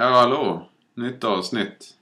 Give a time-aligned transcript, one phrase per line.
[0.00, 0.68] Ja, hallå.
[0.94, 1.96] Nytt avsnitt.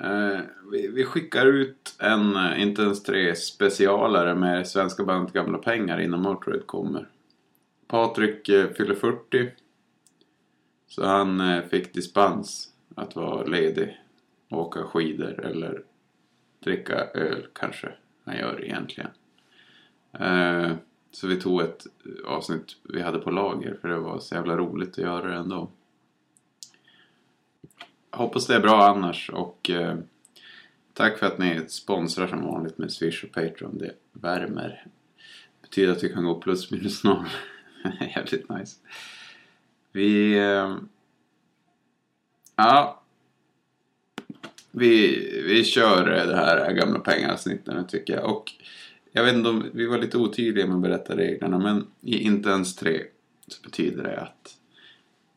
[0.00, 0.40] Eh,
[0.72, 6.00] vi, vi skickar ut en eh, Inte ens tre specialare med Svenska bandet Gamla Pengar
[6.00, 7.08] innan Motörhead kommer.
[7.86, 9.50] Patrik eh, fyller 40.
[10.88, 14.00] Så han eh, fick dispens att vara ledig.
[14.50, 15.82] Åka skidor eller
[16.64, 17.92] dricka öl kanske
[18.24, 19.10] han gör egentligen.
[20.12, 20.72] Eh,
[21.10, 24.56] så vi tog ett eh, avsnitt vi hade på lager för det var så jävla
[24.56, 25.70] roligt att göra det ändå.
[28.14, 29.96] Hoppas det är bra annars och eh,
[30.92, 33.78] tack för att ni sponsrar som vanligt med Swish och Patreon.
[33.78, 34.86] Det värmer.
[35.62, 37.26] Betyder att vi kan gå plus minus noll.
[38.16, 38.76] Jävligt nice.
[39.92, 40.38] Vi...
[40.38, 40.76] Eh,
[42.56, 43.02] ja.
[44.70, 45.08] Vi,
[45.48, 48.36] vi kör det här gamla pengaravsnittet nu tycker jag.
[48.36, 48.52] Och
[49.12, 52.48] jag vet inte om vi var lite otydliga med att berätta reglerna men i inte
[52.48, 53.02] ens tre
[53.46, 54.56] så betyder det att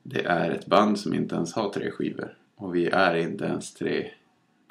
[0.04, 2.38] det är ett band som inte ens har tre skivor.
[2.58, 4.12] Och vi är inte ens tre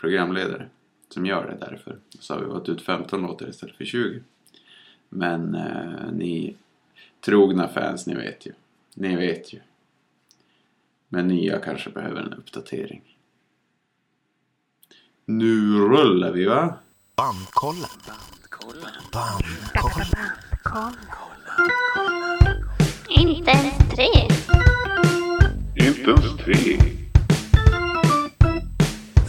[0.01, 0.69] programledare
[1.09, 1.99] som gör det därför.
[2.21, 4.23] Så har vi valt ut 15 låtar istället för 20.
[5.09, 6.57] Men eh, ni
[7.21, 8.53] trogna fans, ni vet ju.
[8.95, 9.61] Ni vet ju.
[11.09, 13.17] Men nya kanske behöver en uppdatering.
[15.25, 16.75] Nu rullar vi va?
[17.17, 17.91] Bandkollen.
[19.13, 20.07] Bandkollen.
[23.09, 24.29] Inte ens tre.
[25.87, 26.96] Inte ens tre.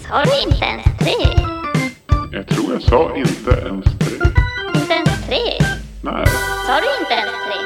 [0.09, 1.45] Sa du inte ens tre?
[2.31, 4.15] Jag tror jag sa inte ens tre.
[4.75, 5.65] Inte ens tre?
[6.03, 6.27] Nej.
[6.67, 7.59] Sa du inte ens tre?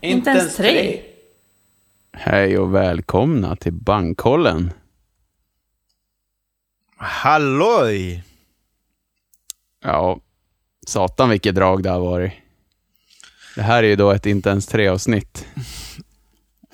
[0.00, 1.00] Inte ens tre.
[2.12, 4.72] Hej och välkomna till Bankkollen.
[6.96, 8.24] Halloj!
[9.82, 10.20] Ja,
[10.86, 12.32] satan vilket drag det har varit.
[13.56, 15.46] Det här är ju då ett inte ens tre avsnitt.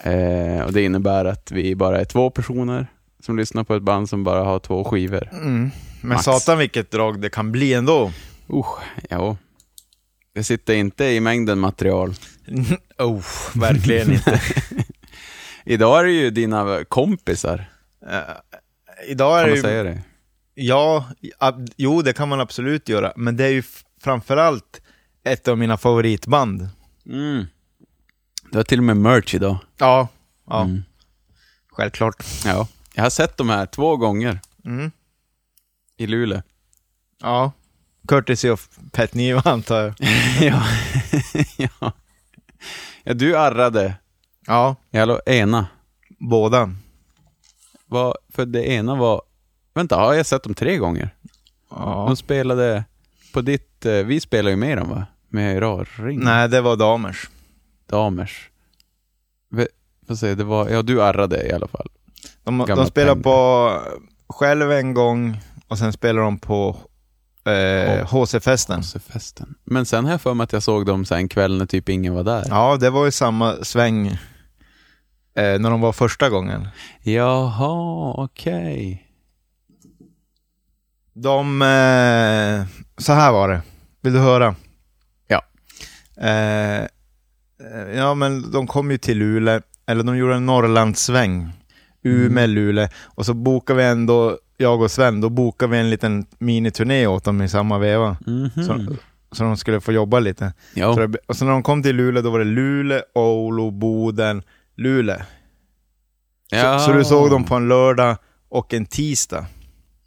[0.02, 2.86] Eh, och det innebär att vi bara är två personer
[3.20, 5.28] som lyssnar på ett band som bara har två skivor.
[5.32, 5.70] Mm.
[6.00, 6.24] Men Max.
[6.24, 8.12] satan vilket drag det kan bli ändå.
[8.53, 9.36] Usch, ja.
[10.34, 12.14] Det sitter inte i mängden material.
[12.98, 14.41] oh, verkligen inte.
[15.64, 17.70] Idag är det ju dina kompisar.
[18.10, 18.20] Eh,
[19.08, 19.62] idag är Kan man ju...
[19.62, 20.02] säga det?
[20.54, 21.04] Ja,
[21.38, 23.12] ab- jo det kan man absolut göra.
[23.16, 24.81] Men det är ju f- framförallt
[25.25, 26.69] ett av mina favoritband.
[27.06, 27.44] Mm.
[28.50, 29.58] Du har till och med merch idag.
[29.78, 30.08] Ja,
[30.47, 30.62] ja.
[30.64, 30.82] Mm.
[31.72, 32.25] Självklart.
[32.44, 32.69] Ja.
[32.94, 34.90] Jag har sett de här två gånger Mm.
[35.96, 36.42] i Luleå.
[37.20, 37.52] Ja.
[38.08, 39.94] Courtesy of Pet Neo antar jag.
[40.40, 40.62] ja.
[41.78, 41.92] ja.
[43.04, 43.14] ja.
[43.14, 43.94] Du arrade
[44.46, 45.66] Ja, alla ena.
[46.18, 46.74] båda.
[47.86, 49.22] Var, för det ena var...
[49.74, 51.10] Vänta, har jag sett dem tre gånger?
[51.70, 52.04] Ja.
[52.08, 52.84] De spelade
[53.32, 53.86] på ditt...
[53.86, 55.06] eh, Vi spelar ju med dem va?
[55.28, 56.20] Med Raring.
[56.20, 57.30] Nej, det var damers.
[57.86, 58.50] Damers.
[60.08, 60.68] Får se, det var...
[60.68, 61.88] Ja, du arrade i alla fall.
[62.44, 63.22] De, de spelar pengar.
[63.22, 63.72] på
[64.28, 66.76] själv en gång och sen spelar de på
[67.44, 68.82] eh, HC-festen.
[68.82, 69.54] festen.
[69.64, 71.66] Men sen har jag för mig att jag såg dem så här en kväll när
[71.66, 72.44] typ ingen var där.
[72.48, 74.16] Ja, det var ju samma sväng eh,
[75.34, 76.68] när de var första gången.
[77.02, 79.06] Jaha, okej.
[81.12, 82.66] De, eh,
[82.98, 83.60] så här var det.
[84.00, 84.54] Vill du höra?
[85.28, 85.42] Ja.
[86.20, 86.88] Eh, eh,
[87.94, 91.52] ja, men de kom ju till Luleå, eller de gjorde en Norrlandssväng.
[92.03, 92.88] Umeå, Luleå.
[93.05, 97.25] Och så bokade vi ändå, jag och Sven, då bokade vi en liten miniturné åt
[97.25, 98.16] dem i samma veva.
[98.27, 98.50] Mhm.
[98.66, 98.97] Så,
[99.33, 100.53] så de skulle få jobba lite.
[100.94, 104.43] Så det, och så när de kom till Luleå, då var det Luleå, Oulu, Boden,
[104.77, 105.16] Luleå.
[106.50, 106.78] Ja.
[106.78, 108.17] Så, så du såg dem på en lördag
[108.49, 109.47] och en tisdag.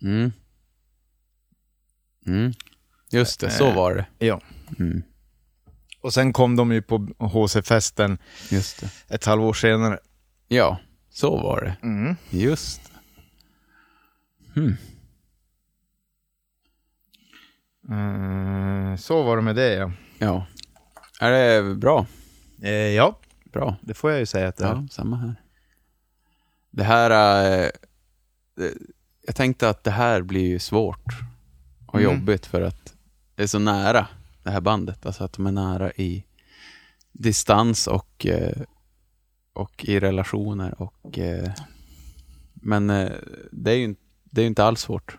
[0.02, 0.32] Mm.
[2.28, 2.54] Mm.
[3.12, 4.26] Just det, så Eh, var det.
[4.26, 4.42] Ja.
[4.80, 5.04] Mm.
[6.02, 8.18] Och sen kom de ju på HC-festen
[9.10, 10.00] ett halvår senare.
[10.48, 10.78] Ja,
[11.14, 11.88] så var det.
[11.88, 12.16] Mm.
[12.30, 12.82] Just.
[14.56, 14.76] Hmm.
[17.90, 19.92] Mm, så var det med det ja.
[20.20, 20.46] Ja.
[21.20, 22.06] Är det bra?
[22.62, 23.20] Eh, ja,
[23.52, 23.76] Bra.
[23.82, 24.70] det får jag ju säga att det är.
[24.70, 25.36] Ja, samma här.
[26.72, 27.10] Det här...
[28.56, 28.74] det-
[29.26, 31.06] jag tänkte att det här blir ju svårt
[31.88, 32.14] och Mm.
[32.14, 32.94] jobbigt för att
[33.36, 34.08] det är så nära,
[34.44, 35.06] det här bandet.
[35.06, 36.24] Alltså att de är nära i
[37.12, 38.58] distans och, eh,
[39.54, 40.82] och i relationer.
[40.82, 41.52] Och, eh,
[42.54, 43.12] men eh,
[43.52, 45.18] det är ju inte- det är inte alls svårt.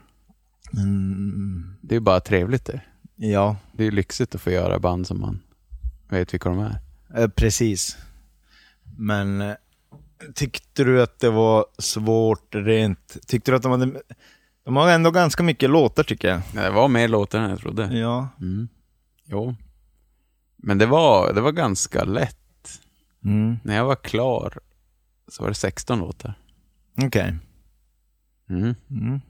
[0.77, 2.81] Mm, Det är ju bara trevligt det.
[3.17, 5.41] ja, Det är ju lyxigt att få göra band som man
[6.09, 6.79] vet vilka de är.
[7.17, 7.97] eh, precis.
[8.97, 9.55] Men eh,
[10.35, 13.17] tyckte du att det var svårt rent?
[13.27, 14.03] Tyckte du att de hade...
[14.65, 16.41] De har ändå ganska mycket låtar tycker jag.
[16.65, 17.99] Det var mer låtar än jag trodde.
[17.99, 18.29] Ja.
[18.41, 18.69] Mm.
[19.27, 19.55] Jo.
[20.57, 22.39] Men det var, det var ganska lätt.
[23.25, 23.57] Mm.
[23.65, 24.59] När jag var klar
[25.29, 26.35] så var det 16 låtar.
[27.03, 27.37] Okej.
[28.51, 28.75] Mm.
[28.91, 29.21] Mm.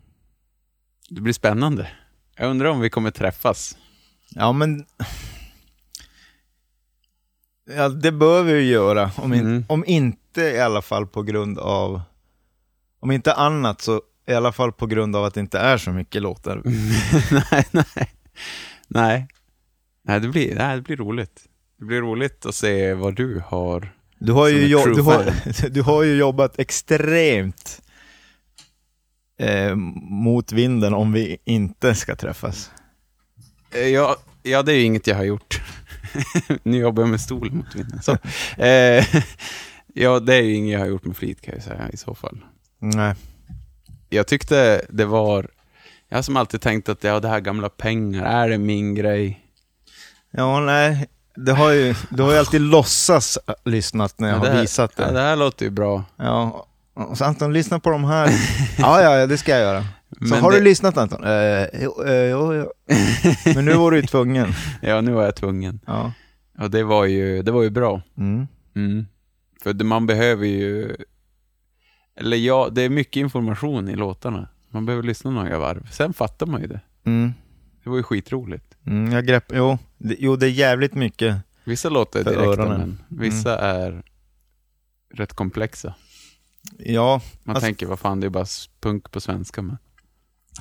[1.08, 1.88] Det blir spännande.
[2.36, 3.76] Jag undrar om vi kommer träffas.
[4.30, 4.84] Ja, men...
[7.76, 9.10] Ja, det bör vi ju göra.
[9.16, 9.64] Om, in, Mm.
[9.68, 12.02] om inte i alla fall på grund av...
[13.00, 15.90] Om inte annat så i alla fall på grund av att det inte är så
[15.92, 16.62] mycket låtar.
[17.50, 18.10] nej, nej.
[18.88, 19.28] Nej.
[20.02, 21.48] Nej, det blir, nej, det blir roligt.
[21.78, 23.92] Det blir roligt att se vad du har.
[24.18, 25.32] Du har, ju, jo, du, har,
[25.70, 27.82] du har ju jobbat extremt
[29.38, 29.74] eh,
[30.10, 32.70] mot vinden om vi inte ska träffas.
[33.70, 35.60] Eh, Ja, ja, det är ju inget jag har gjort.
[36.62, 38.02] nu jobbar jag med stol mot vinden.
[38.02, 38.12] Så.
[38.62, 39.04] Eh,
[39.94, 42.14] ja, det är ju inget jag har gjort med flit kan jag säga i så
[42.14, 42.44] fall.
[42.78, 43.14] Nej.
[44.08, 45.50] Jag tyckte det var...
[46.08, 49.40] Jag har som alltid tänkt att ja, det här gamla pengar, är det min grej?
[50.30, 51.06] Ja, nej.
[51.36, 55.02] Det har ju, du har ju alltid låtsas lyssnat när jag har här, visat det.
[55.02, 56.04] Ja, det här låter ju bra.
[56.16, 56.66] Ja,
[57.14, 58.30] så Anton, lyssna på de här.
[58.78, 59.80] ja, ja, ja, det ska jag göra.
[60.10, 61.24] Så Men har det- du lyssnat Anton?
[61.24, 62.70] Eh, jo, eh, jo, jo.
[63.54, 64.48] Men nu var du ju tvungen.
[64.82, 65.80] Ja, nu var jag tvungen.
[65.86, 66.12] Ja.
[66.58, 68.02] Och det var ju, det var ju bra.
[68.18, 68.46] Mm.
[68.76, 69.06] Mm.
[69.62, 70.96] För man behöver ju...
[72.20, 74.48] Eller ja, det är mycket information i låtarna.
[74.70, 75.88] Man behöver lyssna några varv.
[75.90, 76.80] Sen fattar man ju det.
[77.06, 77.32] Mm.
[77.84, 78.64] Det var ju skitroligt.
[78.86, 81.36] Mm, jag grepp, jo, det, jo, det är jävligt mycket.
[81.64, 82.98] Vissa låtar är direkta, öronen.
[83.08, 84.02] men vissa är
[85.14, 85.94] rätt komplexa.
[86.78, 88.46] Ja, Man Alltså- tänker, vad fan, det är bara
[88.80, 89.62] punk på svenska.
[89.62, 89.78] Men...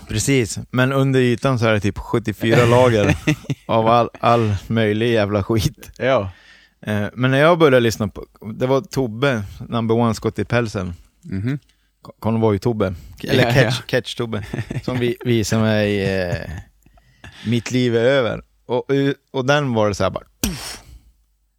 [0.07, 0.59] precis.
[0.71, 3.15] Men under ytan så är det typ 74 lager
[3.67, 5.91] av all, all möjlig jävla skit.
[5.97, 6.31] Ja.
[6.81, 10.93] Eh, men när jag började lyssna på, det var Tobbe, number one skott i pälsen.
[11.21, 11.59] Mhm.
[12.19, 14.43] Konvoj-Tobbe, eller Ja, catch, catch-Tobbe,
[14.83, 16.49] som vi, visade mig eh,
[17.47, 18.41] Mitt liv är över.
[18.65, 18.85] Och,
[19.31, 20.23] och den var det så här bara...
[20.39, 20.79] Tuff.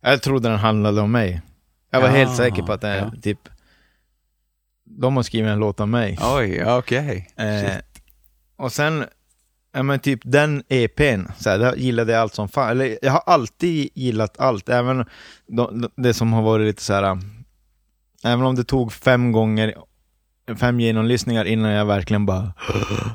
[0.01, 1.43] Jag trodde den handlade om mig.
[1.91, 3.13] Jag var Ja, helt säker på att det är ja.
[3.23, 3.39] typ...
[4.85, 6.19] De har skrivit en låt om mig.
[6.23, 7.29] Oj, okej.
[7.37, 8.03] Eh, Shit.
[8.57, 9.05] och sen,
[9.73, 12.71] ja men typ den EPn, så här, där gillade jag allt som fan.
[12.71, 15.05] Eller jag har alltid gillat allt, även
[15.47, 17.19] de, det som har varit lite så här.
[18.25, 19.75] Även om det tog fem gånger,
[20.57, 22.53] fem genomlyssningar innan jag verkligen bara...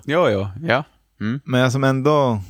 [0.05, 0.83] Ja, ja, ja.
[1.21, 1.39] Mm.
[1.43, 2.41] Men jag som ändå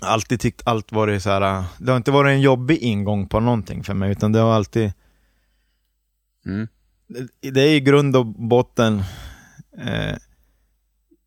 [0.00, 1.64] alltid tyckt allt varit så här.
[1.78, 4.92] Det har inte varit en jobbig ingång på någonting för mig, utan det har alltid...
[6.46, 6.68] Mm.
[7.40, 9.02] Det är i grund och botten
[9.78, 10.16] eh,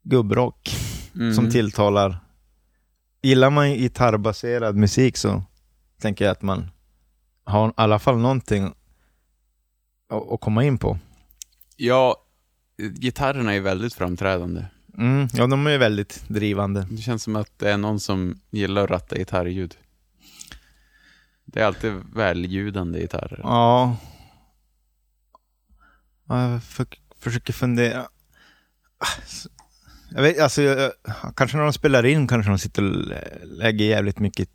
[0.02, 0.76] gubbrock
[1.14, 1.34] Mm.
[1.34, 2.18] som tilltalar.
[3.22, 5.42] Gillar man gitarrbaserad musik så
[6.00, 6.70] tänker jag att man
[7.44, 8.64] har i alla fall någonting
[10.08, 10.98] att, att komma in på.
[11.76, 12.16] Ja,
[12.78, 14.64] gitarrerna är väldigt framträdande.
[15.00, 16.86] Mm, ja, de är väldigt drivande.
[16.90, 19.76] Det känns som att det är någon som gillar att ratta gitarrljud.
[21.44, 23.40] Det är alltid välljudande gitarrer.
[23.42, 23.96] Ja.
[26.28, 26.86] Ja, Jag för,
[27.18, 28.00] försöker fundera.
[28.98, 29.06] Ah,
[30.10, 30.92] Jag vet, alltså, jag,
[31.36, 34.48] kanske när de spelar in kanske de sitter och lä- lägger jävligt mycket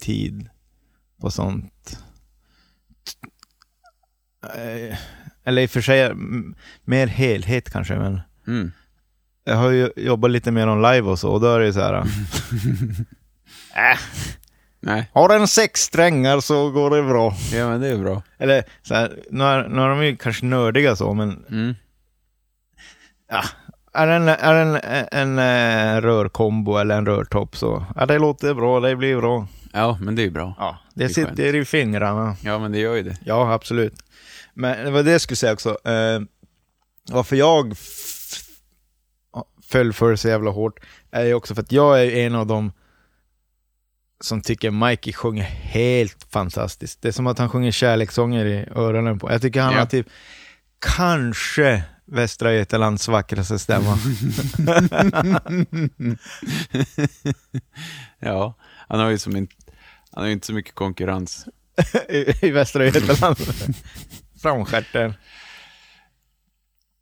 [0.00, 0.48] tid
[1.20, 1.98] på sånt.
[4.54, 4.98] Eh,
[5.44, 6.14] Eller i och för sig,
[6.84, 8.72] mer helhet kanske, men Mm.
[9.46, 11.72] Jag har ju jobbat lite mer on live och så, och då är det ju
[11.72, 11.94] så här.
[11.94, 12.04] äh,
[14.80, 17.34] Nej, har den sex strängar så går det bra.
[17.52, 18.22] ja men det är bra.
[18.38, 21.74] Eller så här, nu, är, nu är de ju kanske nördiga så, men Mm.
[23.30, 23.42] ja,
[23.94, 28.18] är det en, är det en, en, eh, rörkombo eller en rörtopp så, ja det
[28.18, 29.46] låter bra, det blir bra.
[29.72, 30.54] Ja, men det är ju bra.
[30.58, 32.36] Ja, det, Det sitter i fingrarna.
[32.42, 33.16] Ja, men det gör ju det.
[33.24, 33.94] Ja, absolut.
[34.54, 35.68] Men det var det jag skulle säga också.
[35.88, 36.20] Eh,
[37.10, 37.76] varför jag
[39.68, 40.80] föll för så jävla hårt
[41.10, 42.72] är ju också för att jag är en av dem
[44.20, 47.02] som tycker Mikey sjunger helt fantastiskt.
[47.02, 49.32] Det är som att han sjunger kärlekssånger i öronen på.
[49.32, 49.78] Jag tycker han Ja.
[49.78, 50.06] har typ
[50.78, 53.98] kanske Västra Götalands vackraste stämma.
[58.18, 58.54] ja,
[58.88, 59.54] han har ju som inte,
[60.12, 61.46] han har inte så mycket konkurrens.
[62.08, 63.36] I, I Västra Götaland.
[64.42, 65.14] Framstjärten.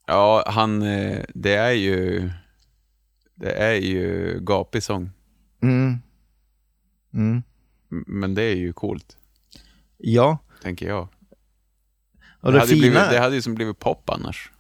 [0.07, 2.31] Ja, han, eh, det är ju,
[3.45, 5.11] det är ju gapig sång.
[5.63, 5.99] Mm.
[7.15, 7.43] Mm.
[8.07, 9.17] Men det är ju coolt,
[9.99, 10.39] Ja.
[10.63, 11.09] tänker jag.
[12.41, 12.81] Och det, det, hade fina...
[12.81, 14.51] blivit, det hade ju som blivit pop annars.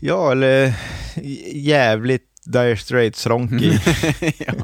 [0.00, 0.74] Ja, eller
[1.54, 3.72] jävligt Dire Straits-ronkig.
[4.46, 4.54] ja.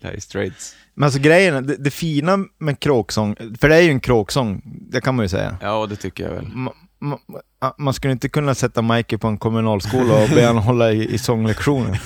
[0.00, 0.76] Är straights.
[0.94, 5.00] Men alltså grejen, det, det fina med kråksång, för det är ju en kråksång, det
[5.00, 5.58] kan man ju säga.
[5.62, 6.46] Ja, det tycker jag väl.
[6.46, 7.40] Ma, ma-
[7.78, 11.18] man skulle inte kunna sätta Mikey på en kommunalskola och be honom hålla i, i
[11.18, 12.02] sånglektioner.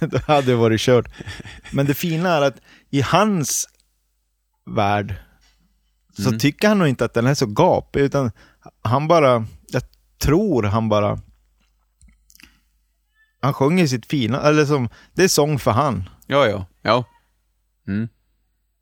[0.00, 1.08] det hade varit kört.
[1.72, 2.56] Men det fina är att
[2.90, 3.68] i hans
[4.66, 5.14] värld
[6.16, 6.38] så Mm.
[6.38, 8.30] tycker han nog inte att den är så gapig, utan
[8.82, 9.82] han bara, jag
[10.22, 11.18] tror han bara...
[13.40, 16.08] Han sjunger sitt fina, eller som, det är sång för han.
[16.26, 16.66] Ja, ja.
[16.82, 17.04] Ja.
[17.88, 18.08] Mm.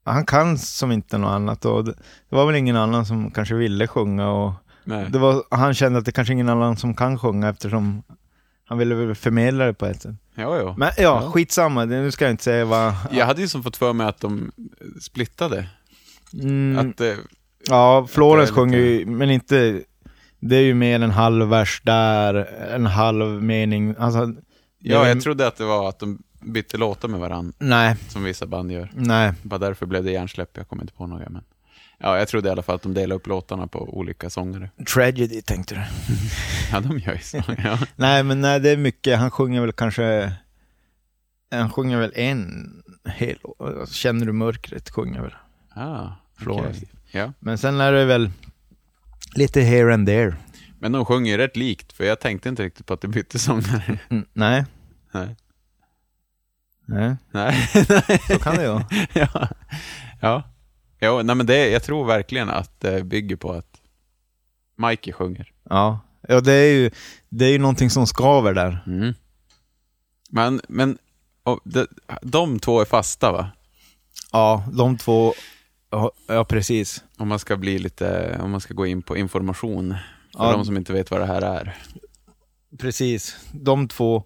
[0.04, 1.92] Han kan som inte något annat och det,
[2.30, 4.52] det var väl ingen annan som kanske ville sjunga och
[4.88, 5.07] Nej.
[5.11, 8.02] det var, han kände att det kanske ingen annan som kan sjunga eftersom
[8.64, 10.14] han ville väl förmedla det på ett sätt.
[10.35, 10.75] Ja, ja.
[10.78, 12.95] Men ja, skitsamma, det- nu ska jag inte säga vad...
[13.11, 14.52] Jag hade ju som fått för mig att de
[15.00, 15.68] splittade.
[16.33, 17.14] Mm, Att, eh,
[17.68, 19.83] ja, Florens att det är sjunger ju, men inte...
[20.40, 22.35] Det är ju mer en halv vers där,
[22.75, 23.95] en halv mening.
[23.99, 24.35] Alltså,
[24.78, 28.47] ja, jag trodde att det var att de bytte låtar med varandra, Nej, som vissa
[28.47, 28.90] band gör.
[28.95, 29.33] nej.
[29.42, 31.28] Bara därför blev det hjärnsläpp, jag kommer inte på några.
[31.28, 31.42] Men...
[31.99, 34.71] Ja, jag trodde i alla fall att de delade upp låtarna på olika sångare.
[34.95, 35.81] Tragedy tänkte du.
[36.73, 37.43] Ja, de gör ju så.
[37.64, 37.78] Ja.
[37.97, 39.19] Nej, men nej, det är mycket.
[39.19, 40.33] Han sjunger väl kanske...
[41.50, 42.73] Han sjunger väl en
[43.07, 43.38] hel...
[43.90, 45.35] Känner du mörkret sjunger väl.
[45.75, 46.09] Ah,
[46.47, 46.88] okej.
[47.11, 47.33] Ja.
[47.38, 48.31] Men sen är det väl
[49.35, 50.37] lite here and there.
[50.78, 53.38] Men de sjunger ju rätt likt, för jag tänkte inte riktigt på att de bytte
[53.38, 53.99] sångare.
[54.11, 54.64] Mm, nej,
[55.12, 55.37] Nej.
[56.87, 57.69] nej, Nej.
[58.28, 58.87] så kan det vara.
[59.12, 59.49] ja.
[60.21, 60.43] Ja.
[60.99, 63.81] Ja nej, men det, jag tror verkligen att det bygger på att
[64.76, 65.52] Mikey sjunger.
[65.71, 66.90] Ja, ja det är ju
[67.28, 68.85] det är ju någonting som skaver där.
[68.87, 69.14] Mm.
[70.31, 70.99] Men, men
[71.43, 71.87] och de,
[72.23, 73.50] de två är fasta va?
[74.33, 75.35] Ja, de två,
[75.90, 77.05] ja, ja precis.
[77.17, 79.90] Om man ska bli lite, om man ska gå in på information.
[80.37, 80.52] För Ja.
[80.52, 81.76] de som inte vet vad det här är.
[82.78, 83.37] Precis.
[83.52, 84.25] De två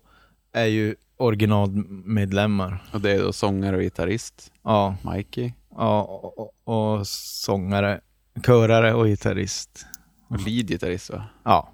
[0.52, 2.84] är ju originalmedlemmar.
[2.92, 5.52] Och det är då sångare och gitarrist, Ja, Mikey.
[5.76, 8.00] Ja och, och, och sångare,
[8.46, 9.86] körare och gitarrist.
[10.28, 11.24] Och lead-gitarrist va?
[11.44, 11.72] Ja.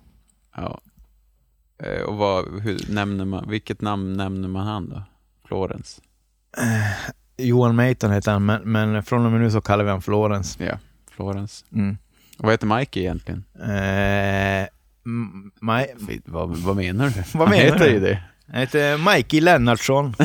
[0.56, 0.80] Ja.
[1.82, 5.02] Eh, Och vad, hur nämner man, vilket namn nämner man han då?
[5.48, 6.00] Florence?
[7.36, 10.64] Johan Mayton heter han, men, men från och med nu så kallar vi han Florence.
[10.64, 10.78] Ja,
[11.10, 11.64] Florence.
[11.72, 11.98] Mm.
[12.38, 13.44] Och vad heter Mikey egentligen?
[13.54, 14.66] Eh,
[15.60, 17.22] Maj- Vad, vad menar du?
[17.38, 17.90] Vad Han menar heter du?
[17.92, 18.22] ju det.
[18.46, 20.14] Han heter Mikey Lennartsson.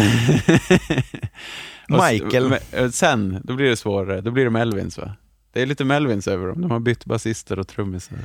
[1.90, 2.50] Och Michael.
[2.50, 4.22] men, eh, Sen, då blir det svårare.
[4.22, 5.16] Då blir det Melvins va?
[5.52, 6.62] Det är lite Melvins över dem.
[6.62, 8.18] De har bytt basister och trummisar.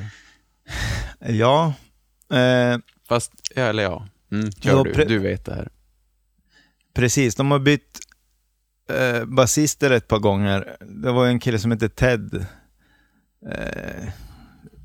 [1.29, 1.73] Ja.
[2.33, 4.07] Eh, Fast, ja, eller ja.
[4.33, 5.05] Mm, kör du.
[5.05, 5.69] Du vet det här.
[6.95, 7.99] precis, de har bytt
[8.91, 10.77] eh, basister ett par gånger.
[10.81, 12.47] Det var en kille som heter Ted.
[13.53, 14.09] Eh,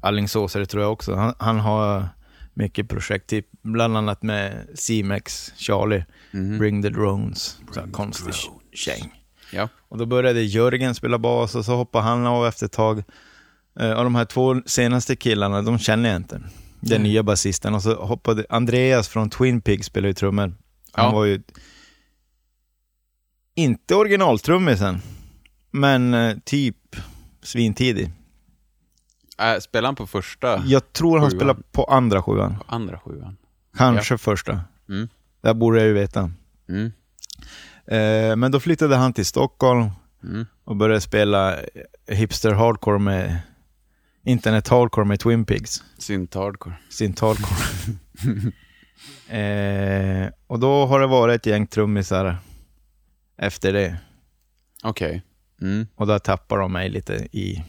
[0.01, 1.15] Allingsåsare tror jag också.
[1.15, 2.07] Han, han har
[2.53, 6.57] mycket projekt, typ, bland annat med C-Mex, Charlie, Mhm.
[6.57, 7.57] Bring the Drones.
[7.73, 8.33] Så här konstig
[8.75, 9.23] käng.
[9.51, 9.69] Ja.
[9.89, 13.03] Och då började Jörgen spela bas och så hoppade han av efter ett tag.
[13.79, 16.41] Eh, och de här två senaste killarna, de känner jag inte.
[16.79, 17.75] Den nya basisten.
[17.75, 20.55] Och så hoppade Andreas från Twin Pigs spelade ju trummor.
[20.91, 21.11] Han Ja.
[21.11, 21.41] var ju
[23.55, 25.01] inte originaltrummisen,
[25.71, 26.77] men eh, typ
[27.41, 28.11] svintidig.
[29.39, 30.63] Äh, spelar han på första?
[30.65, 31.39] Jag tror han Sjuan.
[31.39, 32.55] spelar på andra sjuan.
[32.57, 33.37] På andra sjuan?
[33.77, 34.61] Kanske första.
[34.89, 35.07] Mm.
[35.41, 36.31] Det borde jag ju veta.
[36.69, 36.91] Mm.
[37.87, 39.89] Eh, men då flyttade han till Stockholm
[40.23, 40.45] Mm.
[40.63, 41.59] och började spela
[42.07, 43.39] hipster hardcore med
[44.25, 45.83] internet hardcore med Twin Pigs.
[45.97, 46.75] Synt hardcore.
[46.89, 47.61] Sin hardcore.
[49.39, 52.37] eh, och då har det varit ett gäng trummisar
[53.37, 53.97] efter det.
[54.83, 55.21] Okej.
[55.61, 55.87] Mm.
[55.95, 57.63] Och då tappar de mig lite i,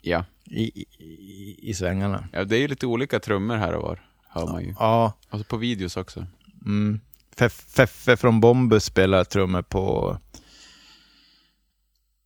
[0.00, 0.24] Ja.
[0.44, 2.28] i, i, i, i svängarna.
[2.32, 4.00] ja, det är ju lite olika trummor här och var.
[4.28, 4.74] Hör man ju.
[4.78, 6.26] Ja, Alltså på videos också.
[6.66, 7.00] mm.
[7.40, 10.18] Feff- Feffe från Bombus spelar trummor på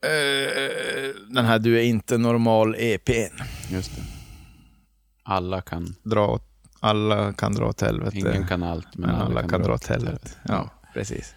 [0.04, 3.42] eh, den här Du är inte normal EPn.
[3.70, 4.02] Just det.
[5.22, 6.40] Alla kan, Dra
[6.80, 8.18] alla kan dra åt helvete.
[8.18, 10.30] ingen kan allt, men, men alla kan dra åt helvete.
[10.48, 11.34] Ja, precis.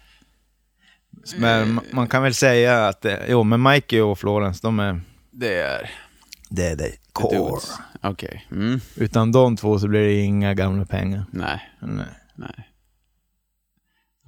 [1.38, 5.00] Men ma- man kan väl säga att, eh, jo men Mikey och Florence, de är,
[5.30, 5.90] Det är
[6.50, 7.60] det är det core.
[8.02, 8.46] Okej.
[8.50, 8.80] Mm.
[8.96, 11.24] Utan de två så blir det inga gamla pengar.
[11.30, 12.06] Nej, Nej.
[12.34, 12.68] nej.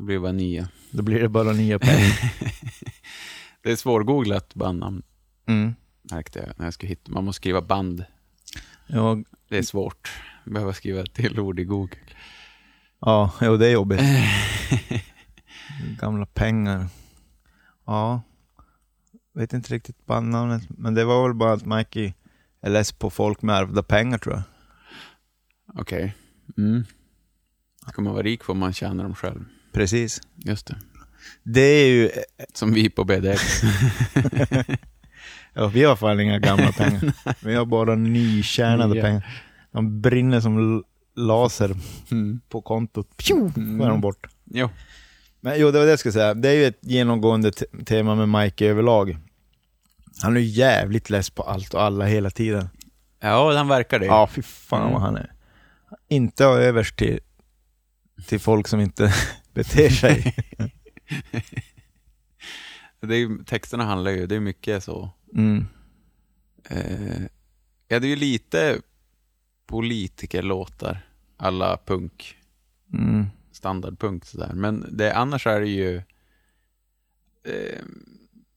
[0.00, 0.68] Det blir bara nya.
[0.90, 2.32] Då blir det bara nya pengar.
[3.62, 5.02] Det är svårgooglat bandnamn,
[5.46, 5.74] Mm.
[6.02, 7.12] märkte jag när jag skulle hitta.
[7.12, 8.04] Man måste skriva band.
[8.86, 10.10] Ja, Det är svårt.
[10.44, 11.96] Behöva skriva ett till ord i Google.
[13.00, 14.00] ja, jo det är jobbigt.
[16.00, 16.86] Gamla pengar.
[17.86, 18.22] Ja.
[19.34, 22.12] Vet inte riktigt bandnamnet, men det var väl bara att Mikey
[22.60, 24.42] är less på folk med ärvda pengar tror jag.
[25.80, 26.14] Okej.
[26.58, 26.84] Mm.
[27.88, 29.44] Ska man vara rik får man tjäna dem själv.
[29.72, 30.20] Precis.
[30.36, 30.76] Just det.
[31.42, 32.10] Det är ju,
[32.54, 33.62] Som vi på BDX.
[35.54, 37.12] ja, vi har fan inga gamla pengar.
[37.44, 39.02] Vi har bara nytjänade Nya.
[39.02, 39.42] pengar.
[39.72, 40.84] De brinner som
[41.16, 41.76] laser
[42.10, 42.40] Mm.
[42.48, 43.16] på kontot.
[43.16, 44.26] Pju, var de bort.
[44.44, 44.70] Jo.
[45.40, 46.34] Men jo, det var det jag skulle säga.
[46.34, 49.16] Det är ju ett genomgående te- tema med Mike överlag.
[50.22, 52.68] Han är ju jävligt less på allt och alla hela tiden.
[53.20, 54.06] Ja, han verkar det.
[54.06, 54.92] Ja, fy fan Mm.
[54.92, 55.32] vad han är.
[56.08, 57.20] inte ha övers till,
[58.26, 59.14] till folk som inte
[59.54, 60.34] beter sig.
[63.00, 65.10] Det är, texterna handlar ju, det är mycket så.
[65.34, 65.66] Mm.
[66.70, 67.22] Eh,
[67.88, 68.80] ja, det är ju lite
[69.66, 72.36] politikerlåtar, alla punk,
[72.92, 73.26] Mm.
[73.52, 74.52] standardpunk sådär.
[74.54, 75.96] Men det, annars är det ju,
[77.44, 77.82] eh,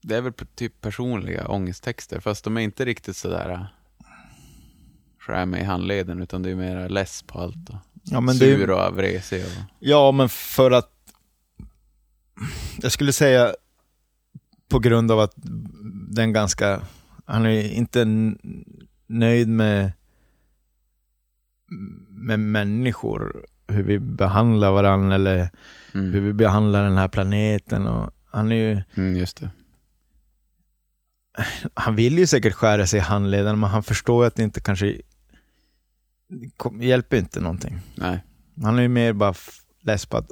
[0.02, 3.66] det är väl typ personliga ångesttexter, fast de är inte riktigt sådär äh,
[5.18, 7.68] skär mig i handleden, utan det är mer less på allt.
[7.70, 9.44] Och Ja, men det sur och vresig.
[9.44, 10.90] Och, Ja, men för att...
[12.82, 13.54] Jag skulle säga
[14.68, 15.34] på grund av att
[16.08, 16.80] den ganska...
[17.24, 18.04] Han är inte
[19.06, 19.92] nöjd med,
[22.08, 25.50] med människor, hur vi behandlar varandra eller
[25.92, 27.86] hur mm, vi behandlar den här planeten.
[27.86, 29.50] Och han, är ju, mm, just det.
[31.74, 34.60] han vill ju säkert skära sig i handleden, men han förstår ju att det inte
[34.60, 35.00] kanske det
[36.56, 37.80] kom- hjälper inte någonting.
[37.94, 38.24] Nej.
[38.62, 39.34] Han är ju mer bara
[39.80, 40.30] less på att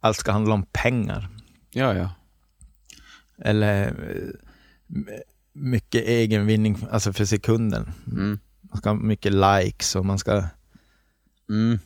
[0.00, 1.28] allt ska handla om pengar.
[1.70, 2.10] Ja, ja.
[3.38, 5.14] Eller eh,
[5.52, 7.92] mycket egenvinning, alltså för sekunden.
[8.06, 8.38] Mm.
[8.60, 10.44] Man ska ha mycket likes och man ska
[11.50, 11.78] Mm.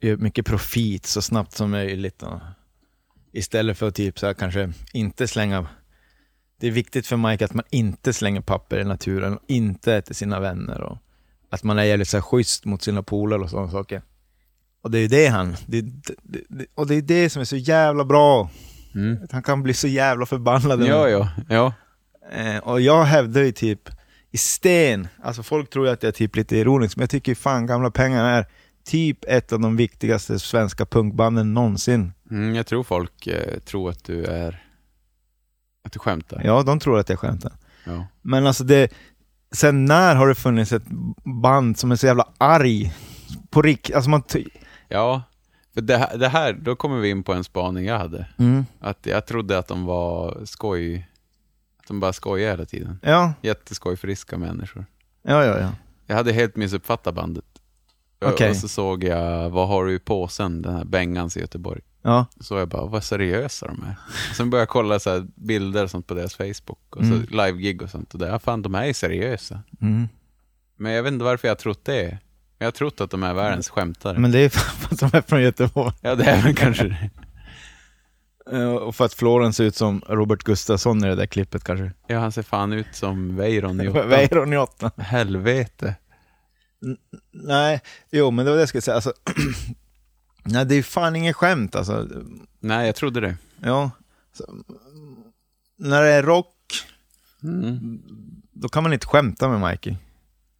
[0.00, 2.22] göra mycket profit så snabbt som möjligt.
[2.22, 2.40] Och
[3.32, 5.66] istället för att typ så här kanske inte slänga
[6.56, 10.14] det är viktigt för Mike att man inte slänger papper i naturen, och inte äter
[10.14, 10.98] sina vänner och
[11.54, 14.02] att man är jävligt så här schysst mot sina polare och sådana saker.
[14.82, 16.14] Och det är ju det han, det, det,
[16.48, 18.50] det, och det är det som är så jävla bra.
[18.94, 19.24] Mm.
[19.24, 20.86] Att han kan bli så jävla förbannad.
[20.86, 21.72] Ja, ja, ja.
[22.32, 23.90] Eh, och jag hävdar ju typ
[24.30, 27.34] i sten, alltså folk tror ju att jag är typ lite ironisk, men jag tycker
[27.34, 28.46] fan Gamla Pengar är
[28.84, 32.12] typ ett av de viktigaste svenska punkbanden någonsin.
[32.30, 34.62] Mm, jag tror folk eh, tror att du är...
[35.84, 36.42] Att du skämtar.
[36.44, 37.52] Ja, de tror att jag skämtar.
[37.84, 38.06] Ja.
[38.22, 38.92] Men alltså det,
[39.54, 40.82] sen när har det funnits ett
[41.24, 42.92] band som är så jävla arg?
[43.50, 44.22] På rikt, alltså man...
[44.88, 45.22] Ja,
[45.74, 48.26] för det här, det här, då kommer vi in på en spaning jag hade.
[48.38, 48.66] Mm.
[48.80, 51.08] Att jag trodde att de var skoj,
[51.80, 52.98] att de bara skojade hela tiden.
[53.02, 54.86] Ja, Jätteskojfriska människor.
[55.22, 55.70] ja, ja, ja.
[56.06, 57.44] Jag hade helt missuppfattat bandet.
[58.20, 58.50] Och- Okej.
[58.50, 61.80] Och så såg jag, vad har du i påsen, den här Bengans i Göteborg.
[62.06, 63.94] Ja, Så jag bara, vad seriösa de är.
[64.30, 67.12] Och sen började jag kolla så här bilder och sånt på deras Facebook och så
[67.14, 67.26] Mm.
[67.30, 68.14] live-gig och sånt.
[68.14, 69.62] Och ja, fan de är seriösa.
[69.80, 70.08] mm.
[70.76, 72.18] Men jag vet inte varför jag har trott det.
[72.58, 74.18] Jag har trott att de är världens skämtare.
[74.18, 75.94] men det är för att de är från Göteborg.
[76.00, 77.10] Ja, det är väl kanske det.
[78.58, 81.92] Eh, Och för att Florens ser ut som Robert Gustafsson i det där klippet kanske.
[82.06, 84.08] Ja, han ser fan ut som Weiron i åttan.
[84.08, 84.90] Weiron i åttan.
[84.96, 85.94] Helvete.
[87.32, 88.94] Nej, jo men det var det jag skulle säga.
[88.94, 89.12] Alltså,
[90.44, 92.08] nej, det är fan ingen skämt alltså.
[92.60, 93.36] Nej, jag trodde det.
[93.60, 93.90] Ja.
[94.32, 94.44] Så,
[95.76, 96.50] när det är rock,
[97.42, 98.02] Mm.
[98.52, 99.96] då kan man inte skämta med Mikey.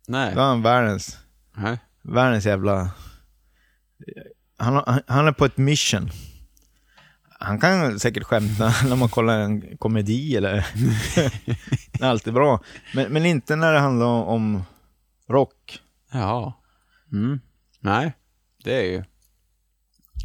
[0.09, 0.35] Nej.
[0.35, 1.19] Då är han världens,
[1.57, 1.79] Nej.
[2.03, 2.91] världens jävla...
[4.57, 6.11] Han, han är på ett mission.
[7.41, 10.53] Han kan säkert skämta när man kollar en komedi eller...
[11.93, 12.61] det är alltid bra.
[12.95, 14.63] Men, men inte när det handlar om, om
[15.29, 15.81] rock.
[16.13, 16.61] Ja.
[17.13, 17.41] Mm.
[17.81, 18.13] Nej,
[18.65, 19.05] det är ju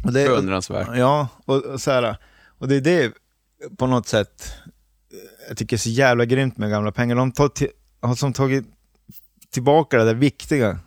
[0.04, 0.88] Och det, beundransvärt.
[0.96, 2.16] Ja, och, och så här,
[2.58, 3.12] och det är det
[3.78, 4.52] på något sätt
[5.48, 7.16] jag tycker är så jävla grymt med gamla pengar.
[7.16, 7.68] De tar till,
[8.00, 8.64] har som tagit
[9.50, 10.78] tillbaka det där viktiga.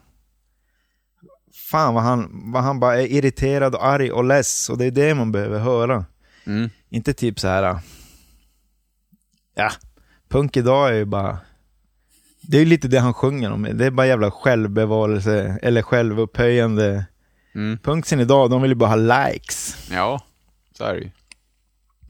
[1.53, 4.91] Fan vad han, vad han bara är irriterad och arg och less och det är
[4.91, 6.05] det man behöver höra.
[6.45, 6.69] Mm.
[6.89, 7.79] Inte typ så här.
[9.55, 9.71] ja,
[10.29, 11.37] punk idag är ju bara,
[12.41, 13.63] det är ju lite det han sjunger om.
[13.73, 17.05] Det är bara jävla självbevarelse eller självupphöjande.
[17.55, 17.77] Mm.
[17.77, 19.87] Punksen idag, de vill ju bara ha likes.
[19.91, 20.21] Ja,
[20.77, 21.09] så är det ju.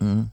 [0.01, 0.29] Mm.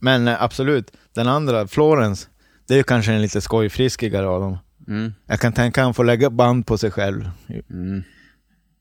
[0.00, 2.28] Men eh, absolut, den andra, Florence,
[2.66, 4.58] det är ju kanske en lite skojfriskigare av dem.
[4.88, 5.14] Mm.
[5.26, 7.30] Jag kan tänka att han får lägga band på sig själv.
[7.70, 8.02] Mm.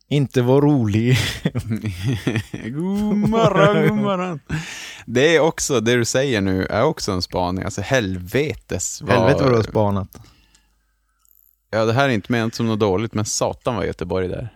[0.07, 1.17] Inte vara rolig.
[2.63, 4.39] god morgon, god morgon.
[5.05, 7.63] Det är också, det du säger nu är också en spaning.
[7.63, 9.11] Alltså helvetes vad...
[9.11, 10.17] Helvete vad du har spanat.
[11.75, 14.49] Ja, det här är inte menat som något dåligt, men satan var Göteborg där.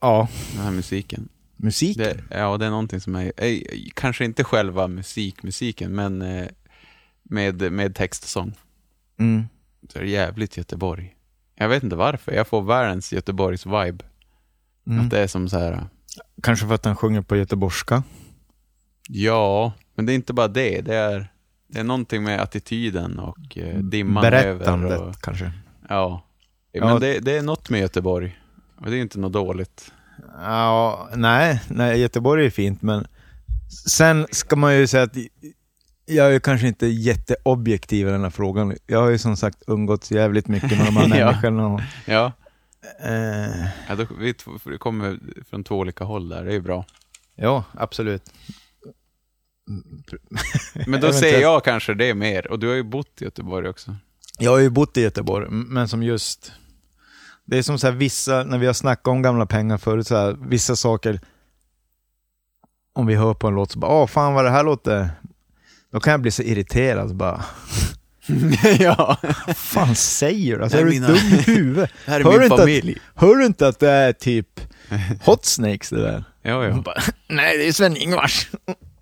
[0.00, 1.28] Ja, Den här musiken.
[1.56, 1.96] musik.
[1.98, 3.58] Det, ja, det är någonting som är, eh,
[3.94, 6.48] kanske inte själva musikmusiken, men eh,
[7.22, 8.52] med, med text och sång.
[9.18, 9.44] Mm.
[9.92, 11.14] Så är det jävligt Göteborg.
[11.54, 14.04] Jag vet inte varför, jag får världens Göteborgs-vibe.
[14.86, 15.04] Mm.
[15.04, 15.86] Att det är som så här,
[16.42, 18.02] Kanske för att han sjunger på göteborgska.
[19.08, 20.80] ja, men det är inte bara det.
[20.80, 21.32] Det är,
[21.68, 25.08] det är någonting med attityden och eh, dimman Berättandet över.
[25.08, 25.52] Och, kanske.
[25.88, 26.24] ja.
[26.72, 26.84] Ja.
[26.86, 28.38] Men det, det är något med Göteborg.
[28.76, 29.92] Och det är inte något dåligt.
[30.42, 33.06] Ja, nej, nej, Göteborg är fint, men
[33.88, 35.16] sen ska man ju säga att
[36.06, 38.76] jag är kanske inte jätteobjektiv i den här frågan.
[38.86, 41.26] Jag har ju som sagt umgåtts jävligt mycket med de här Ja.
[41.26, 41.66] människorna.
[41.66, 42.32] Och Ja.
[43.04, 44.34] Eh, Ja, då, vi
[44.78, 45.18] kommer
[45.50, 46.84] från två olika håll där, det är ju bra.
[47.36, 48.22] ja, absolut.
[50.86, 53.96] Men då ser jag kanske det mer, och du har ju bott i Göteborg också.
[54.38, 56.52] Jag har ju bott i Göteborg, men som just...
[57.44, 60.16] Det är som så här vissa, när vi har snackat om gamla pengar förut, så
[60.16, 61.20] här, vissa saker...
[62.92, 65.10] Om vi hör på en låt så bara, åh fan vad det här låter...
[65.92, 67.44] Då kan jag bli så irriterad bara,
[68.78, 70.62] ja, vad fan säger du?
[70.62, 71.90] Alltså, är du mina- dum i huvudet?
[72.06, 72.98] här är Hör min du inte att- familj.
[73.14, 74.60] Hör du inte att det är typ
[75.24, 76.24] Hot Snakes det där?
[76.42, 76.82] Ja, ja.
[76.84, 78.48] Bara, Nej, det är Sven-Ingvars.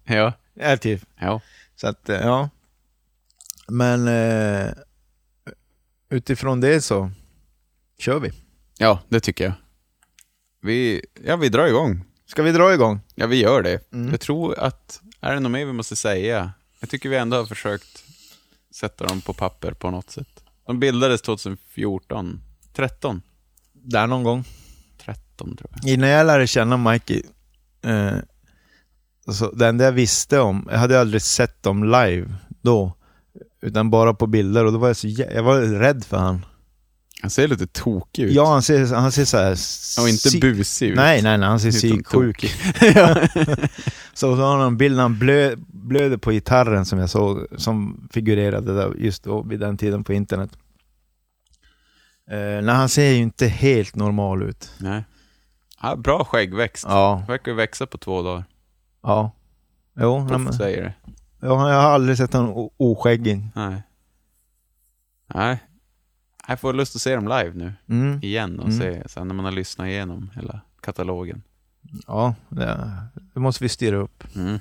[0.05, 1.03] Ja, Ja, typ.
[1.21, 1.41] ja.
[1.77, 2.51] Så att, eh, ja.
[3.69, 4.73] Men eh,
[6.11, 7.11] utifrån det så
[7.99, 8.33] kör vi.
[8.79, 9.53] ja det tycker jag.
[10.63, 12.05] Vi, ja, vi drar igång.
[12.27, 13.01] Ska vi dra igång?
[13.15, 13.93] Ja, vi gör det.
[13.93, 14.11] Mm.
[14.11, 16.53] Jag tror att, är det något mer vi måste säga?
[16.81, 18.05] Jag tycker vi ändå har försökt
[18.71, 20.45] sätta dem på papper på något sätt.
[20.67, 22.41] De bildades 2014,
[22.73, 23.23] 13,
[23.73, 24.45] Där någon gång.
[24.99, 25.93] 13 tror jag.
[25.93, 27.23] Innan jag lärde känna Mikey,
[27.83, 28.17] eh,
[29.35, 32.93] så det enda jag visste om, jag hade aldrig sett dem live då,
[33.63, 36.47] utan bara på bilder och då var jag så jag var rädd för han.
[37.23, 38.33] Han ser lite tokig ut.
[38.33, 39.53] Ja, han ser, han ser så här...
[40.03, 40.97] Och inte si- busig ut.
[40.97, 42.51] Nej, nej, nej, han ser psyksjuk ut.
[44.13, 47.47] Så så har han en bild när han blö, blöder på gitarren som jag såg,
[47.57, 50.51] som figurerade där just då, vid den tiden på internet.
[52.31, 54.71] Eh, nej, han ser ju inte helt normal ut.
[54.79, 55.05] Nej.
[55.83, 56.85] Ja, bra skäggväxt.
[56.89, 58.45] Ja, Verkar växa på två dagar.
[59.03, 59.31] Ja.
[59.99, 60.95] Jo, nej, men, säger det.
[61.41, 63.49] ja, jag har aldrig sett o- oskäggig.
[63.55, 63.83] Nej.
[65.35, 65.59] Nej.
[66.49, 68.19] Jag får lust att se dem live nu, Mm.
[68.23, 68.79] igen, och Mm.
[68.79, 71.43] se sen när man har lyssnat igenom hela katalogen.
[72.07, 72.93] Ja, det,
[73.35, 74.25] det måste vi styra upp.
[74.37, 74.59] Mm.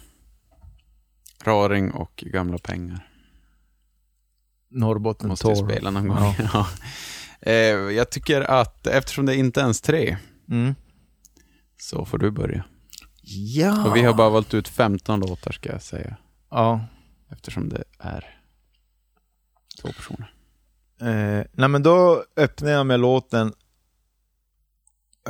[1.44, 3.08] Raring och gamla pengar.
[4.70, 6.18] Norrbotten Måste vi spela någon gång.
[6.18, 6.36] Ja.
[6.54, 6.68] Ja.
[7.52, 7.54] Eh,
[7.96, 10.18] jag tycker att eftersom det inte ens tre,
[10.50, 10.76] Mm.
[11.78, 12.64] så får du börja.
[13.28, 13.86] Ja.
[13.88, 16.16] Och vi har bara valt ut 15 låtar ska jag säga.
[16.50, 16.86] Ja.
[17.30, 18.40] Eftersom det är
[19.82, 20.34] två personer.
[21.02, 23.54] Eh, nej men då öppnar jag med låten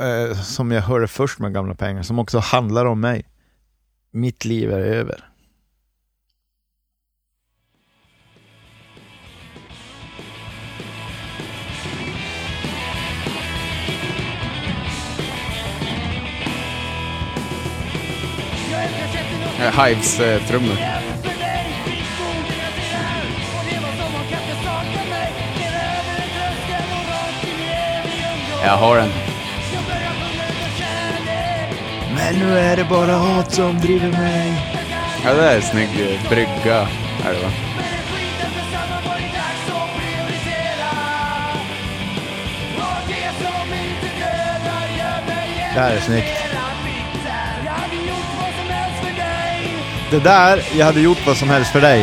[0.00, 3.28] eh, som jag hörde först med Gamla Pengar, som också handlar om mig.
[4.10, 5.24] Mitt liv är över.
[19.60, 20.40] Eh, Hives eh.
[28.64, 29.10] Jag har den.
[32.14, 34.52] Men nu är det bara hat som driver mig.
[35.24, 36.88] Ja, det är en snygg eh, brygga.
[37.26, 37.50] Är det va?
[45.74, 46.35] Det här är snyggt.
[50.10, 52.02] Det där, jag hade gjort vad som helst för dig.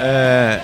[0.00, 0.60] Eh,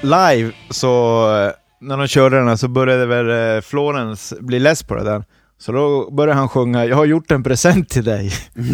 [0.00, 4.82] live så, eh, när de körde den här så började väl eh, Florens bli less
[4.82, 5.24] på det där.
[5.58, 8.32] Så då började han sjunga, jag har gjort en present till dig.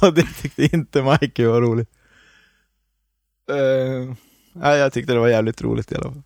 [0.00, 1.88] Och det tyckte inte Mikey var roligt.
[4.62, 6.22] Ja, jag tyckte det var jävligt roligt i alla fall.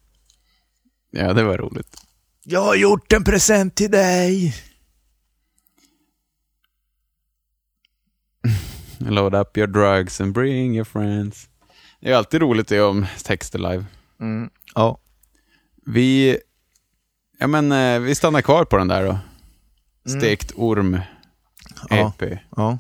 [1.11, 1.97] ja, det var roligt.
[2.45, 4.55] Jag har gjort en present till dig.
[8.99, 11.49] Load up your drugs and bring your friends.
[12.01, 13.85] Det är alltid roligt det om texter live.
[14.21, 14.51] Mm.
[14.75, 14.99] Ja.
[15.87, 16.39] Vi,
[17.39, 19.19] ja men eh, vi stannar kvar på den där då.
[20.19, 21.01] Stekt orm
[21.91, 22.13] Ja.
[22.21, 22.39] EP.
[22.57, 22.79] ja.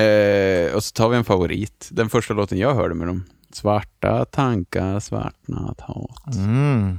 [0.00, 1.88] Eh, och så tar vi en favorit.
[1.92, 3.24] Den första låten jag hörde med dem.
[3.52, 6.34] Svarta tankar, svartnat hat.
[6.36, 6.98] Mm.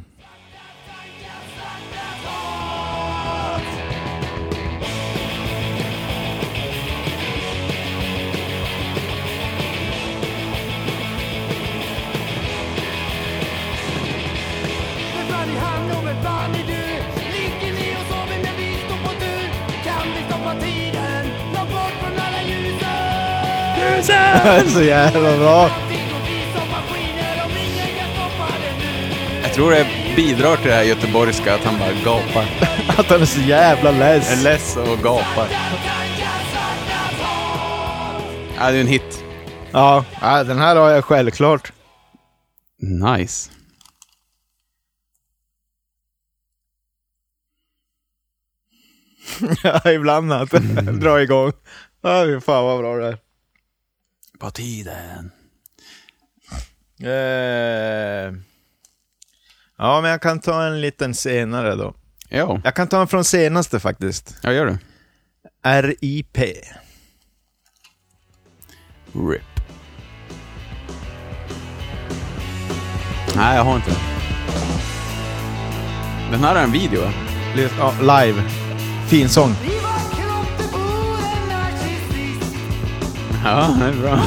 [23.98, 24.04] Kan
[28.12, 32.46] stoppa det nu Jag tror det bidrar till det här göteborgska att han bara gapar.
[32.98, 34.44] Att han är så jävla Är less.
[34.44, 35.48] less och gapar.
[38.58, 39.24] Ja, det är en hit.
[39.72, 41.72] Ja, den här har jag självklart.
[42.82, 43.52] Nice.
[49.64, 50.52] Ja, ibland att
[51.02, 51.52] dra igång.
[52.02, 53.18] Ja, fan vad bra det är.
[54.40, 55.32] På tiden.
[57.04, 58.34] Eh,
[59.80, 61.94] Ja, men jag kan ta en liten senare då.
[62.30, 64.36] Ja, Jag kan ta en från senaste faktiskt.
[64.42, 65.82] jag gör det.
[65.82, 66.38] RIP.
[69.14, 69.42] RIP.
[73.36, 73.92] Nej, jag har inte.
[76.32, 77.12] Den här är en video, va?
[77.78, 77.94] Ja,
[78.26, 78.42] live.
[79.08, 79.56] Fin sång.
[83.52, 84.20] Alla vill höra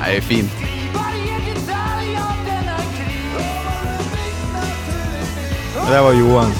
[0.00, 0.50] Nej, det är fint.
[5.86, 6.52] Det där var Johan.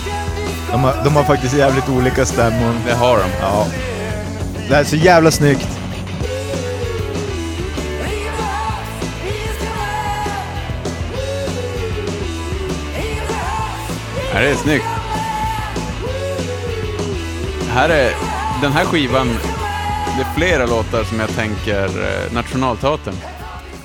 [0.71, 2.75] De har, de har faktiskt jävligt olika stämmor.
[2.87, 3.25] Det har de.
[3.41, 3.67] Ja.
[4.69, 5.80] Det här är så jävla snyggt.
[14.41, 14.85] Det är snyggt.
[17.69, 18.11] Här är,
[18.63, 19.27] den här skivan,
[20.17, 23.15] det är flera låtar som jag tänker eh, Nationalteatern.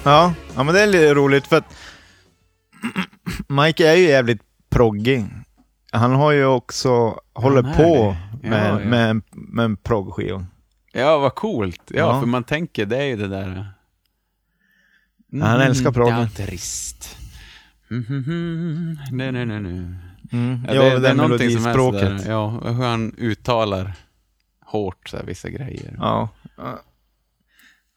[0.04, 1.76] Ja, ja men det är lite roligt för att
[3.48, 5.26] Mike är ju jävligt proggig.
[5.92, 8.16] Han har ju också, håller på.
[8.42, 8.80] Ja, med, ja.
[8.90, 10.46] med, en- med en proggskiva.
[10.94, 11.82] Ja, vad coolt.
[11.88, 12.20] Ja, Ja.
[12.20, 13.46] för man tänker, det är ju det där...
[15.34, 16.20] Mm, Han älskar proggen.
[16.20, 17.18] Ja, trist.
[17.88, 19.96] Mhm, nej, nej, nej, nej.
[20.36, 20.66] Mm.
[20.68, 23.94] Ja, Ja, det, är någonting som är sådär, ja, hur han uttalar
[24.66, 25.96] hårt så här, vissa grejer.
[26.00, 26.30] Ja.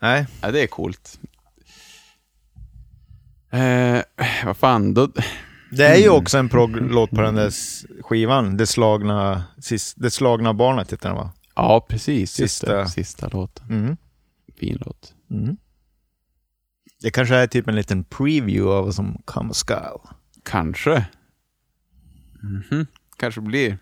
[0.03, 1.20] Nej, Ja, det är coolt.
[3.51, 4.01] Eh,
[4.44, 5.09] vad fan, då...
[5.70, 6.16] det är ju Mm.
[6.16, 7.53] också en progglåt på den där
[8.03, 8.57] skivan.
[8.57, 11.31] Det slagna, sis, det slagna barnet heter den va?
[11.55, 12.33] Ja, precis.
[12.33, 12.87] Sista.
[12.87, 13.66] sista låten.
[13.70, 13.96] Mm.
[14.61, 15.14] Fin låt.
[15.31, 15.57] Mm.
[17.01, 20.01] Det kanske är typ en liten preview av vad som komma skall.
[20.44, 21.07] Kanske.
[22.42, 22.87] Mhm.
[23.16, 23.79] Kanske blir...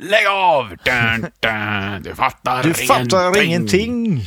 [0.00, 0.68] Lägg av!
[0.68, 2.02] Dun, dun.
[2.02, 4.24] Du fattar Du fattar ingenting!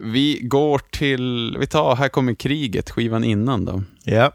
[0.00, 1.56] Vi går till...
[1.60, 3.82] Vi tar Här kommer kriget, skivan innan då.
[4.04, 4.32] Ja.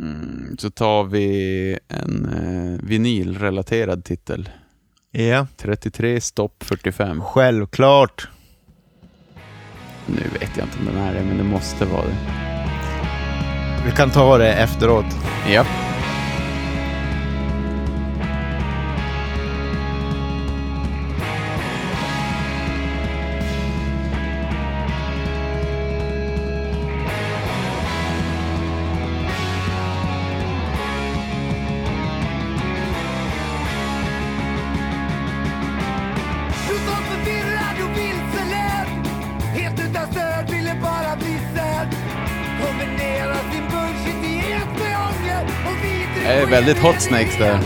[0.00, 4.48] Mm, så tar vi en eh, vinylrelaterad titel.
[5.10, 7.22] Ja, 33 stopp 45.
[7.22, 8.28] självklart.
[10.06, 12.16] Nu vet jag inte om den är det, men det måste vara det.
[13.86, 15.16] Vi kan ta det efteråt.
[15.48, 15.66] Ja.
[46.60, 47.58] Väldigt Hot Snakes där.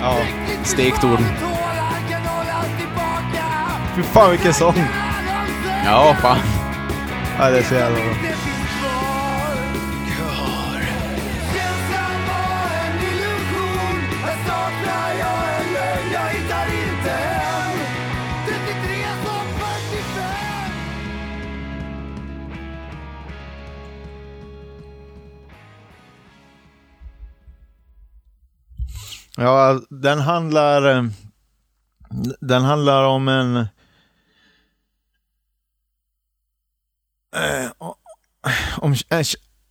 [0.00, 0.16] Ja,
[0.64, 1.24] stekt tillbaka
[3.96, 4.74] Fy fan vilken sång!
[5.84, 6.38] Ja, fan.
[7.38, 8.14] Ja, det är så jävla bra.
[29.40, 30.96] Ja, den handlar...
[30.96, 31.04] eh,
[32.40, 33.56] Den handlar om en...
[37.36, 37.70] eh,
[38.78, 39.24] Om, en-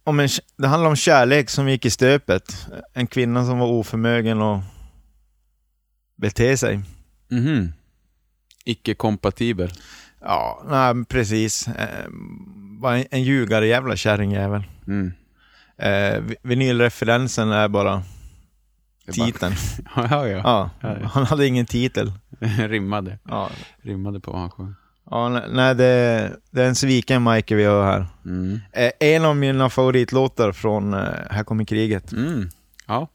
[0.03, 2.67] om en, det handlar om kärlek som gick i stöpet.
[2.93, 4.63] En kvinna som var oförmögen att
[6.15, 6.81] bete sig.
[7.31, 7.73] Mhm.
[8.65, 9.71] Icke-kompatibel.
[10.21, 11.67] Ja, nej, precis.
[11.67, 12.05] Eh,
[12.79, 14.63] var en, en ljugare jävla kärringjävel.
[14.87, 15.13] Mm.
[15.77, 18.03] Eh, vi- vinylreferensen är bara-
[19.13, 19.53] titeln.
[19.95, 20.69] Ja, ja.
[20.81, 20.89] ja.
[21.13, 22.11] Han hade ingen titel.
[22.57, 23.19] Rimmade.
[23.27, 23.49] Ja,
[23.81, 24.75] Rimmade på vad han sjöng.
[25.11, 28.05] ja nej, nej det, det är en sviken Mike vi har här.
[28.25, 28.59] Mm.
[28.73, 32.11] Eh, en av mina favoritlåtar från eh, Här kommer kriget.
[32.11, 32.49] Mm.
[32.87, 33.07] Ja.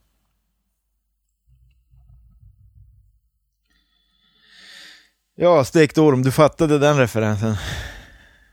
[5.37, 7.57] Ja, stekt orm, du fattade den referensen?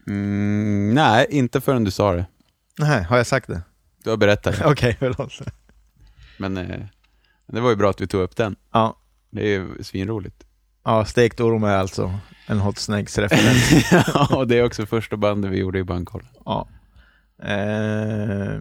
[0.08, 2.26] Mm, nej, inte förrän du sa det.
[2.80, 3.62] Nej, har jag sagt det?
[4.04, 4.66] Du har berättat det.
[4.72, 5.42] Okej, förlåt.
[6.38, 6.86] Men eh,
[7.52, 8.56] det var ju bra att vi tog upp den.
[8.74, 8.98] Ja,
[9.30, 10.44] Det är ju svinroligt.
[10.86, 13.92] ja, stekt orm är alltså en Hot Snakes-referens.
[14.14, 16.28] ja, och det är också första bandet vi gjorde i Bandkollen.
[16.46, 16.68] ja.
[17.44, 18.54] Eh,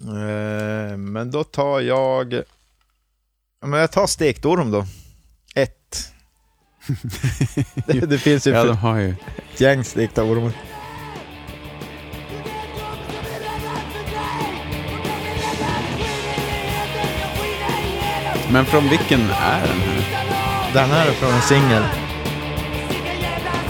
[0.00, 2.32] eh, men då tar jag...
[2.32, 4.86] Ja, Men jag tar stekt orm då.
[5.54, 6.12] Ett.
[7.86, 9.10] det, det finns ju Ja, de har ju...
[9.54, 10.52] ett gäng stekta ormar.
[18.52, 20.04] Men från vilken är den här?
[20.72, 21.82] Den här är från en singel.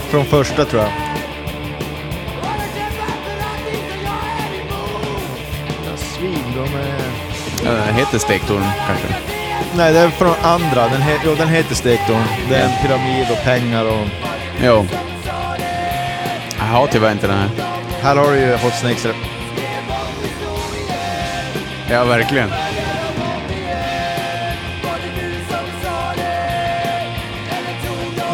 [0.09, 0.91] Från första tror jag.
[5.97, 7.01] Svin, de är...
[7.65, 9.07] Ja, Den heter Stektorn kanske?
[9.75, 10.87] Nej, det är från andra.
[10.89, 11.17] Den, he...
[11.25, 12.23] jo, den heter Stektorn.
[12.49, 14.07] Det är en pyramid och pengar och...
[14.63, 14.87] Jo.
[16.57, 17.49] Jag har tyvärr inte den här.
[18.01, 19.07] Här har du ju Hot Snakes.
[21.89, 22.49] Ja, verkligen.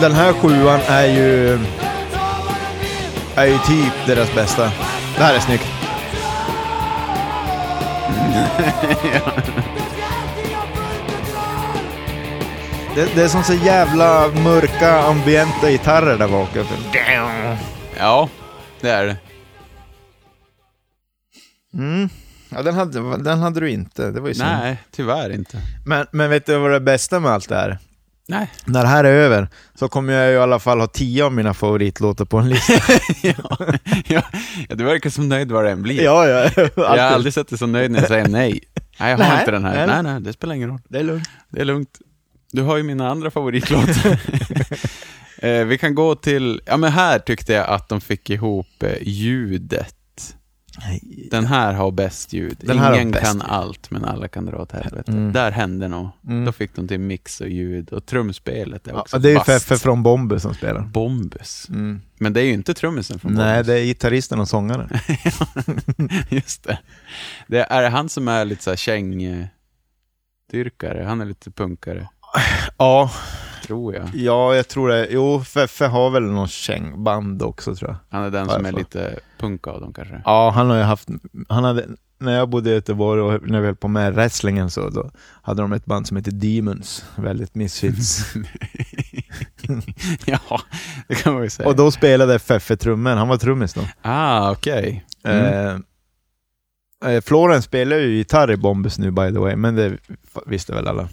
[0.01, 1.59] Den här sjuan är ju...
[3.35, 4.71] Är ju typ deras bästa.
[5.17, 5.63] Det här är snyggt.
[12.95, 16.49] det, det är som så jävla mörka ambienta gitarrer där bak.
[17.97, 18.29] Ja,
[18.81, 19.17] det är det.
[21.73, 22.09] Mm.
[22.49, 24.11] Ja, den hade, den hade du inte.
[24.11, 24.49] Det var ju synd.
[24.49, 25.61] Nej, tyvärr inte.
[25.85, 27.77] Men, men vet du vad det bästa med allt det här?
[28.29, 28.51] Nej.
[28.65, 31.33] När det här är över så kommer jag ju i alla fall ha tio av
[31.33, 32.73] mina favoritlåtar på en lista.
[33.23, 33.59] ja,
[34.07, 34.23] ja,
[34.75, 36.03] du verkar så nöjd vad det än blir.
[36.03, 36.49] ja, ja.
[36.75, 38.59] jag har aldrig sett dig så nöjd när jag säger nej.
[38.99, 39.87] Nej, jag har Nej, inte den här.
[39.87, 39.87] nej.
[39.87, 40.79] Nej, nej, det spelar ingen roll.
[40.89, 41.29] Det är lugnt.
[41.49, 41.99] Det är lugnt.
[42.51, 44.19] Du har ju mina andra favoritlåtar.
[45.37, 48.91] eh, vi kan gå till, ja men här tyckte jag att de fick ihop eh,
[49.01, 49.95] ljudet.
[51.31, 52.57] Den här har bäst ljud.
[52.59, 53.43] Den här har Ingen bäst kan ljud.
[53.47, 55.11] allt, men alla kan dra åt helvete.
[55.11, 55.33] Mm.
[55.33, 56.09] Där hände nog.
[56.27, 56.45] Mm.
[56.45, 59.35] Då fick de till mix och ljud och trumspelet är Ja, också det är ju
[59.35, 59.45] vasst.
[59.47, 60.81] Feffe från Bombe som spelar.
[60.81, 61.69] Bombus.
[61.69, 62.01] Mm.
[62.19, 63.67] Men det är ju inte trummisen från Nej, Bombus.
[63.67, 64.89] det är gitarristen och sångaren.
[66.29, 66.79] Just det.
[67.47, 67.63] det.
[67.69, 71.03] Är det han som är lite så här kängdyrkare?
[71.07, 72.09] Han är lite punkare,
[72.77, 73.11] ja,
[73.67, 74.09] tror jag.
[74.13, 75.07] ja, jag tror det.
[75.09, 77.97] Jo, Feffe har väl någon kängband också tror jag.
[78.17, 80.21] Han är den som är lite punk av dem kanske.
[80.25, 81.09] Ja, han har ju haft,
[81.49, 81.85] han hade,
[82.19, 85.61] när jag bodde i Göteborg och när vi höll på med wrestlingen så då hade
[85.61, 88.33] de ett band som heter Demons, väldigt misfits.
[90.25, 90.61] ja,
[91.07, 91.69] det kan man ju säga.
[91.69, 93.81] och då spelade Feffe trummor, han var trummis då.
[94.01, 95.05] Ah, okej.
[95.23, 95.81] Mm.
[97.01, 99.97] Eh, eh, Florence spelar ju gitarr i Bombus nu by the way, men det
[100.45, 101.09] visste väl alla.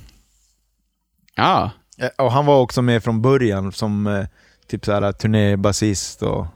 [1.34, 4.26] Ja, Eh, och han var också med från början som eh,
[4.66, 6.46] typ såhär turnébasist och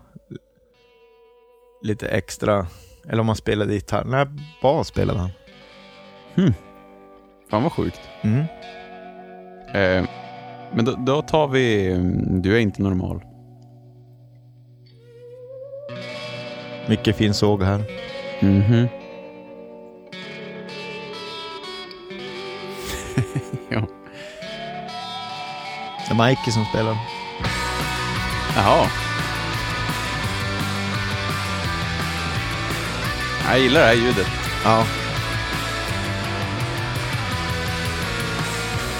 [1.82, 2.66] lite extra,
[3.08, 4.26] eller om han spelade gitarr, nej
[4.62, 5.30] bas spelade han.
[7.50, 8.00] fan vad sjukt.
[8.22, 8.40] Mm.
[9.74, 10.08] Eh,
[10.72, 13.22] men då, då tar vi mm, Du är inte normal.
[16.88, 17.84] Mycket fin såg här.
[18.40, 18.88] Mhm.
[23.70, 23.97] ja.
[26.08, 26.96] Det är Mikey som spelar.
[28.56, 28.86] Jaha.
[33.48, 34.26] Jag gillar det här ljudet.
[34.64, 34.84] Ja.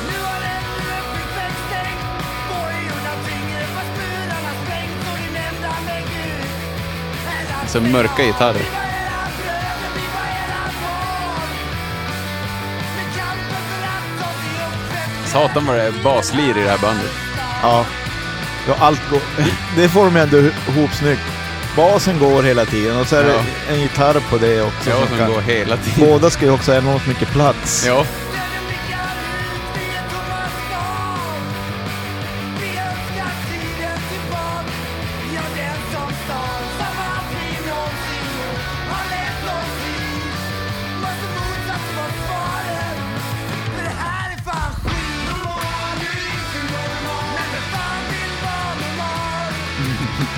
[0.07, 0.89] Nu har ännu
[15.29, 17.11] Satan vad det är baslir i det här bandet.
[17.63, 17.87] Ja.
[18.69, 19.21] ja allt går,
[19.77, 21.23] det får de ändå ihop snyggt.
[21.77, 24.91] Basen går hela tiden och så är det en gitarr på det också.
[24.91, 26.11] Ja, som som går hela tiden.
[26.11, 27.87] Båda ska ju också ha enormt mycket plats.
[27.87, 28.05] Ja.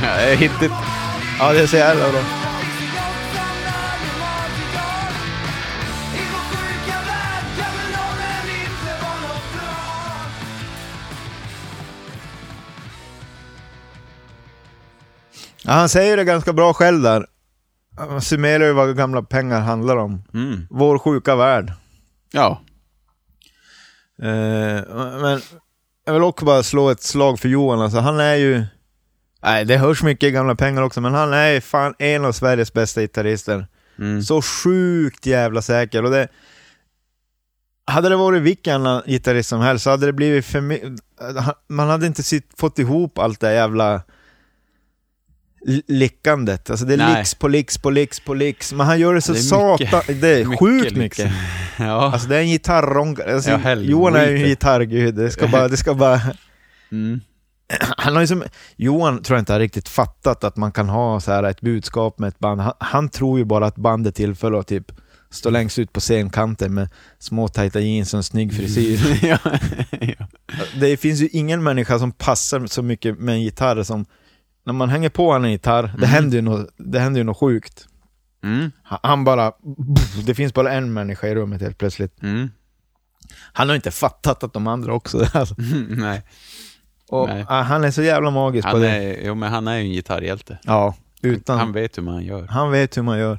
[0.36, 0.72] hittigt.
[1.38, 2.20] Ja, det är så jävla bra.
[15.62, 17.26] Ja, han säger det ganska bra själv där.
[17.96, 20.22] Han summerar ju vad gamla pengar handlar om.
[20.34, 20.66] Mm.
[20.70, 21.72] Vår sjuka värld.
[22.32, 22.60] Ja.
[24.22, 24.82] Eh,
[25.20, 25.40] men
[26.06, 27.80] jag vill också bara slå ett slag för Johan.
[27.80, 28.64] Alltså, han är ju...
[29.42, 33.00] Nej, det hörs mycket gamla pengar också, men han är fan en av Sveriges bästa
[33.00, 33.66] gitarrister.
[33.98, 34.22] Mm.
[34.22, 36.04] Så sjukt jävla säker.
[36.04, 36.28] Och det,
[37.86, 40.80] hade det varit vilken annan gitarrist som helst så hade det blivit för my-
[41.68, 44.02] Man hade inte sitt, fått ihop allt det jävla
[45.88, 46.70] lickandet.
[46.70, 47.16] Alltså det är Nej.
[47.18, 48.72] licks på licks på licks på licks.
[48.72, 50.02] Men han gör det så mycket- satan...
[50.20, 50.98] Det är mycket sjukt liksom.
[50.98, 51.32] mycket.
[51.78, 52.12] Ja.
[52.12, 53.34] Alltså det är en gitarronkare.
[53.34, 53.74] Alltså, Ja.
[53.74, 55.14] Johan är ju en gitarrgud.
[55.14, 55.68] Det ska bara...
[55.68, 56.20] Det ska bara
[56.92, 57.20] Mm.
[57.96, 58.44] han har ju som,
[58.76, 62.18] Johan tror jag inte har riktigt fattat att man kan ha så här ett budskap
[62.18, 62.60] med ett band.
[62.60, 64.92] Han, han tror ju bara att bandet är till för att typ
[65.32, 69.18] Står längst ut på scenkanten med små tajta jeans och en snygg frisyr.
[69.26, 69.38] ja.
[70.00, 70.26] ja.
[70.80, 74.06] Det finns ju ingen människa som passar så mycket med en gitarr som
[74.66, 77.86] när man hänger på en gitarr, det, händer ju något, det händer ju något sjukt.
[78.44, 78.70] Mm.
[78.82, 79.52] Han- Han bara,
[80.26, 82.22] det finns bara en människa i rummet helt plötsligt.
[82.22, 82.50] Mm.
[83.52, 85.54] Han har inte fattat att de andra också alltså.
[85.88, 86.22] Nej.
[87.10, 87.44] Och, Nej.
[87.48, 88.88] ah, Han är så jävla magisk på Han det.
[88.90, 90.58] är, jo, men han är ju en gitarrhjälte.
[90.62, 92.70] Ja, utan, Han han, vet hur man gör.
[92.70, 93.38] vet hur man gör.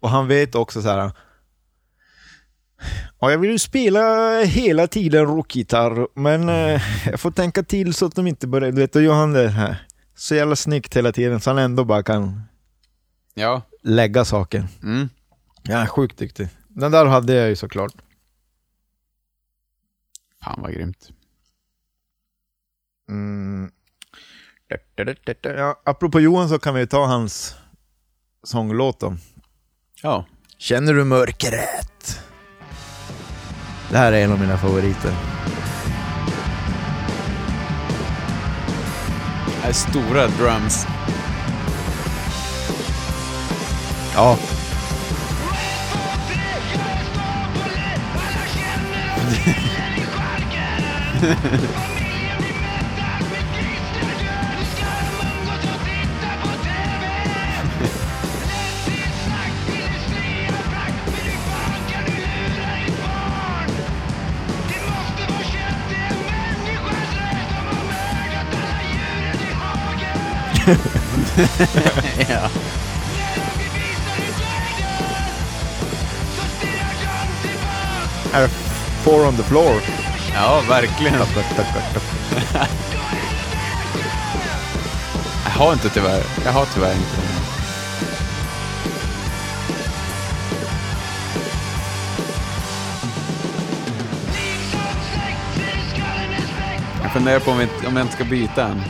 [0.00, 1.10] Och han vet också så här.
[3.20, 8.06] Ja, jag vill ju spela hela tiden rockgitarr, men eh, jag får tänka till så
[8.06, 11.12] att de inte börjar, du vet, då gör han det här så jävla snyggt hela
[11.12, 12.42] tiden så han ändå bara kan
[13.34, 13.62] Ja.
[13.82, 14.66] lägga saker.
[14.82, 15.08] Mm.
[15.62, 16.48] Ja, han sjukt duktig.
[16.68, 17.92] Den där hade jag ju såklart.
[20.44, 21.10] Fan vad grymt.
[23.08, 23.70] Mm.
[25.42, 27.54] Ja, apropå Johan så kan vi ta hans
[28.44, 29.16] sånglåt då.
[30.02, 30.24] Ja.
[30.58, 32.20] Känner du mörkret?
[33.90, 35.12] Det här är en av mina favoriter.
[39.62, 40.86] Det är stora drums.
[44.14, 44.38] Ja.
[72.28, 72.50] ja.
[78.32, 78.48] Här är
[79.02, 79.80] Four on the floor.
[80.34, 81.14] ja, verkligen.
[85.44, 86.22] Jag har inte tyvärr.
[86.44, 87.28] Jag har tyvärr inte.
[97.02, 98.82] Jag funderar på om, vi, om jag inte ska byta en.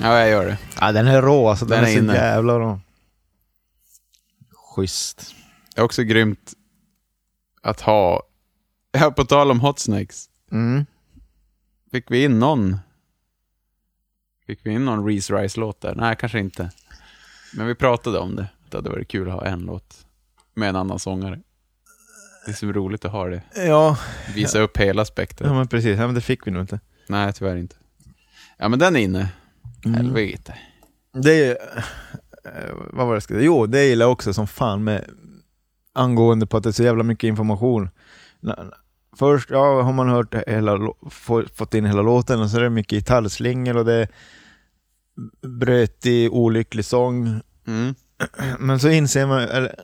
[0.00, 0.56] Ja, jag gör det.
[0.82, 1.64] Ja, den är rå alltså.
[1.64, 2.14] Den, Den är, är så inne.
[2.14, 2.80] jävla rå.
[4.74, 5.34] Schysst.
[5.74, 6.52] Det är också grymt
[7.62, 8.22] att ha...
[8.92, 10.28] Ja, på tal om Hot Snakes.
[10.52, 10.86] Mm.
[11.90, 12.78] Fick vi in någon?
[14.46, 15.94] Fick vi in någon Reese Rice-låt där?
[15.94, 16.70] Nej, kanske inte.
[17.54, 18.46] Men vi pratade om det.
[18.70, 20.06] Det hade varit kul att ha en låt
[20.54, 21.40] med en annan sångare.
[22.46, 23.42] Det är så roligt att ha det.
[23.56, 23.98] Ja,
[24.34, 25.48] Visa upp hela spektrat.
[25.50, 25.98] ja, men precis.
[25.98, 26.80] Ja, men det fick vi nog inte.
[27.08, 27.76] Nej, tyvärr inte.
[28.58, 29.28] Ja, men den är inne.
[29.84, 30.54] Helvete.
[31.12, 31.50] Det är...
[32.44, 35.04] eh, vad var det jag skulle Jo, det gillar jag också som fan med
[35.92, 37.90] angående på att det är så jävla mycket information.
[39.16, 40.78] Först ja, har man hört hela,
[41.54, 44.08] fått in hela låten och så är det mycket gitarrslingel och det är
[45.48, 47.40] brötig, olycklig sång.
[47.66, 47.94] Mm.
[48.58, 49.74] Men så inser man, eller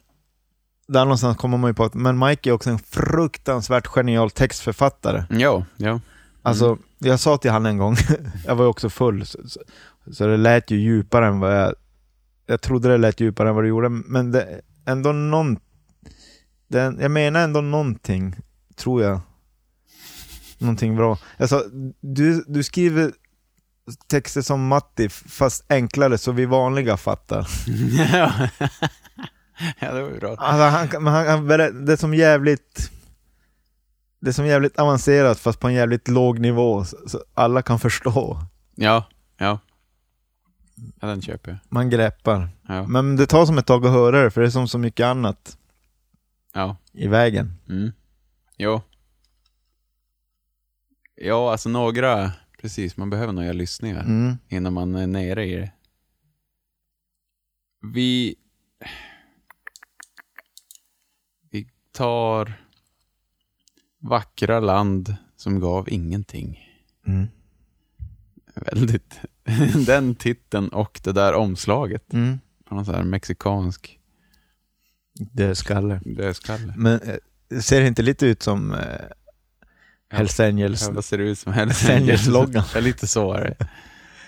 [0.88, 5.24] där någonstans kommer man ju på att men Mike är också en fruktansvärt genial textförfattare.
[5.30, 6.00] Ja, ja.
[6.42, 7.96] Alltså, jag sa till han en gång,
[8.46, 9.60] jag var ju också full, så, så,
[10.12, 11.74] så det lät ju djupare än vad jag...
[12.46, 15.58] Jag trodde det lät djupare än vad det gjorde, men det ändå någon...
[16.68, 18.36] Det, jag menar ändå någonting,
[18.76, 19.20] tror jag.
[20.58, 21.18] Någonting bra.
[21.38, 21.64] Alltså,
[22.00, 23.12] du, du skriver
[24.06, 27.48] texter som Matti, fast enklare så vi vanliga fattar.
[28.12, 28.32] ja.
[29.80, 30.36] det var ju bra.
[30.36, 31.46] Alltså, han, han, han,
[31.86, 32.90] det är som jävligt...
[34.20, 38.40] Det är som jävligt avancerat fast på en jävligt låg nivå, så alla kan förstå.
[38.74, 39.04] Ja,
[39.38, 39.58] ja.
[41.00, 41.58] Ja, den köper jag.
[41.68, 42.48] Man greppar.
[42.68, 44.78] Ja, Men det tar som ett tag att höra det, för det är som så
[44.78, 45.58] mycket annat
[46.52, 46.76] ja.
[46.92, 47.52] i vägen.
[47.68, 47.92] Mm.
[48.56, 48.80] Jo.
[51.14, 54.36] Ja, alltså några, precis, man behöver några lyssningar Mm.
[54.48, 55.72] innan man är nere i det.
[57.92, 58.34] Vi...
[61.50, 62.52] Vi tar
[64.00, 66.64] Vackra land som gav ingenting.
[67.06, 67.26] Mm.
[68.54, 69.20] Väldigt...
[69.86, 72.38] Den titeln och det där omslaget Mm.
[72.70, 73.98] någon sån här mexikansk
[75.14, 76.00] Det är skalle.
[76.04, 76.74] dödskalle.
[76.76, 77.14] Men eh,
[77.48, 78.78] det ser inte lite ut som eh,
[80.10, 80.82] Hells Angels?
[80.86, 81.80] Ja, vad ser det ut som helst?
[81.80, 82.64] Fenris-loggan.
[82.74, 83.66] Ja, lite så är det.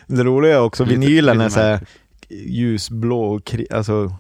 [0.07, 1.87] Det roliga är också, Lite- vinylen lite är så här
[2.31, 3.41] ljusblå,
[3.71, 4.14] alltså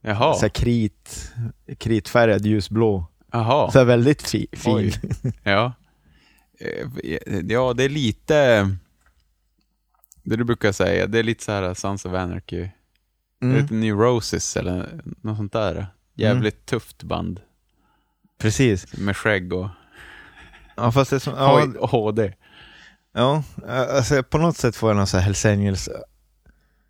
[0.00, 0.34] Jaha.
[0.34, 1.32] så här krit,
[1.78, 3.06] kritfärgad ljusblå.
[3.32, 3.70] Jaha.
[3.70, 4.74] Så här väldigt fi, fin.
[4.76, 4.94] Oj.
[5.42, 5.72] Ja.
[6.60, 8.68] Eh, Ja, det är lite...
[10.22, 12.68] Det du brukar säga, det är lite så här Sons of Anarchy.
[13.42, 13.56] Mm.
[13.62, 15.86] lite New Roses eller något sånt där.
[16.14, 17.40] Jävligt tufft band.
[18.38, 18.96] Precis.
[18.98, 19.68] Med skägg och,
[20.76, 22.32] Ja, fast det är som, ja, och HD.
[23.12, 25.88] ja, alltså på något sätt får jag någon så här Hells Angels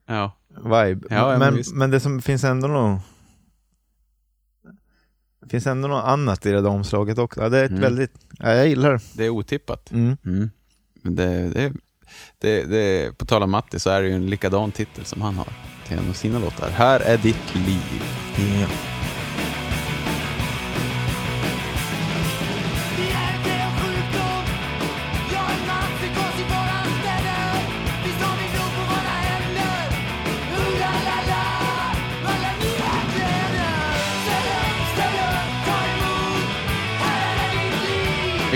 [0.06, 0.36] Ja.
[0.56, 1.06] vibe.
[1.10, 2.98] Ja, ja, men men, men det som finns ändå någon...
[5.42, 7.40] Det finns ändå något annat i det där omslaget också.
[7.40, 7.82] Ja, det är ett Mm.
[7.82, 9.00] väldigt, ja, jag gillar det.
[9.14, 9.90] Det är otippat.
[9.90, 10.16] Mm.
[10.24, 10.50] Mm.
[11.02, 11.72] Men det, det,
[12.43, 15.34] det, det, på tal om Matti så är det ju en likadan titel som han
[15.34, 15.49] har
[15.88, 16.70] till en av sina låtar.
[16.70, 18.03] Här är ditt liv.
[18.61, 18.66] Ja.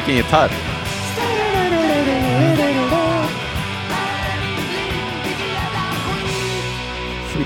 [0.07, 0.66] Vi är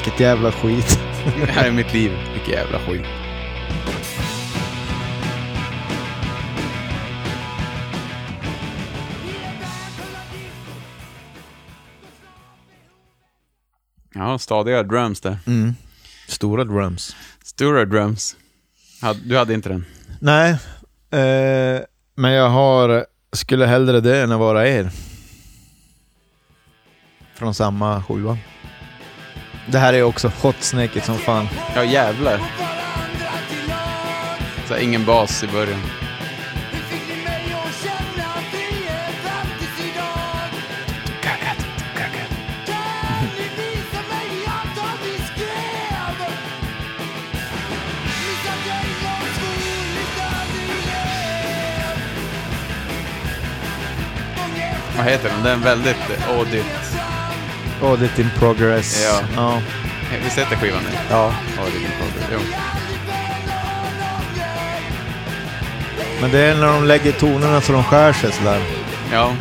[0.05, 1.01] Vilket jävla skit.
[1.47, 2.13] Det här är mitt liv.
[2.35, 3.05] Vilken jävla skit.
[14.15, 15.39] Ja, stadiga drums där.
[15.47, 15.75] Mm.
[16.29, 17.17] Stora drums.
[17.45, 18.37] Stora drums.
[19.25, 19.85] Du hade inte den?
[20.21, 20.51] Nej,
[21.11, 21.81] eh,
[22.15, 24.91] men jag har, skulle hellre det än att vara er.
[27.35, 28.39] Från samma sjua.
[29.71, 31.49] Det här är också hotsnacket som fan.
[31.75, 32.41] Ja, jävlar.
[34.69, 35.81] Så här, ingen bas i början.
[54.97, 55.43] Vad heter den?
[55.43, 56.90] Den är väldigt audigt
[57.83, 58.19] audit.
[58.19, 59.05] In progress.
[59.05, 59.21] Ja.
[59.37, 59.61] ja.
[60.25, 60.99] Visst heter skivan det?
[61.11, 61.35] Ja.
[61.59, 62.29] Audit in progress.
[62.33, 62.39] Jo.
[66.21, 68.61] Men det är när de lägger tonerna så de skär sig sådär.
[69.13, 69.33] Ja.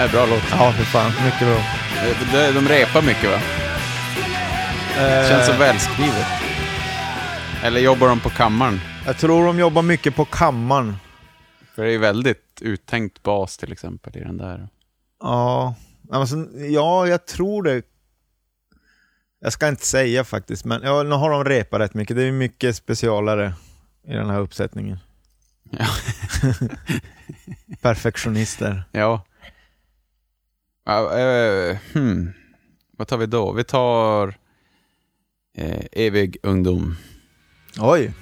[0.00, 0.42] Är bra låt.
[0.50, 1.12] Ja, för fan.
[1.24, 1.62] Mycket bra.
[2.32, 3.40] De, de, repar mycket va?
[5.28, 6.26] Känns så Eh, välskrivet.
[7.62, 8.80] Eller jobbar de på kammaren?
[9.06, 10.96] Jag tror de jobbar mycket på kammaren.
[11.74, 14.68] För det är ju väldigt uttänkt bas till exempel i den där.
[15.20, 15.74] Ja,
[16.10, 17.82] alltså, ja, jag tror det.
[19.40, 22.16] Jag ska inte säga faktiskt, men ja, nu har de repat rätt mycket.
[22.16, 23.54] Det är mycket specialare
[24.08, 24.98] i den här uppsättningen.
[25.70, 25.86] Ja.
[27.80, 28.84] Perfektionister.
[28.92, 29.24] Ja.
[30.84, 32.32] Ja eh, hmm.
[32.98, 33.52] Vad tar vi då?
[33.52, 34.34] Vi tar
[35.56, 36.96] eh, Evig ungdom.
[37.78, 38.12] Oj,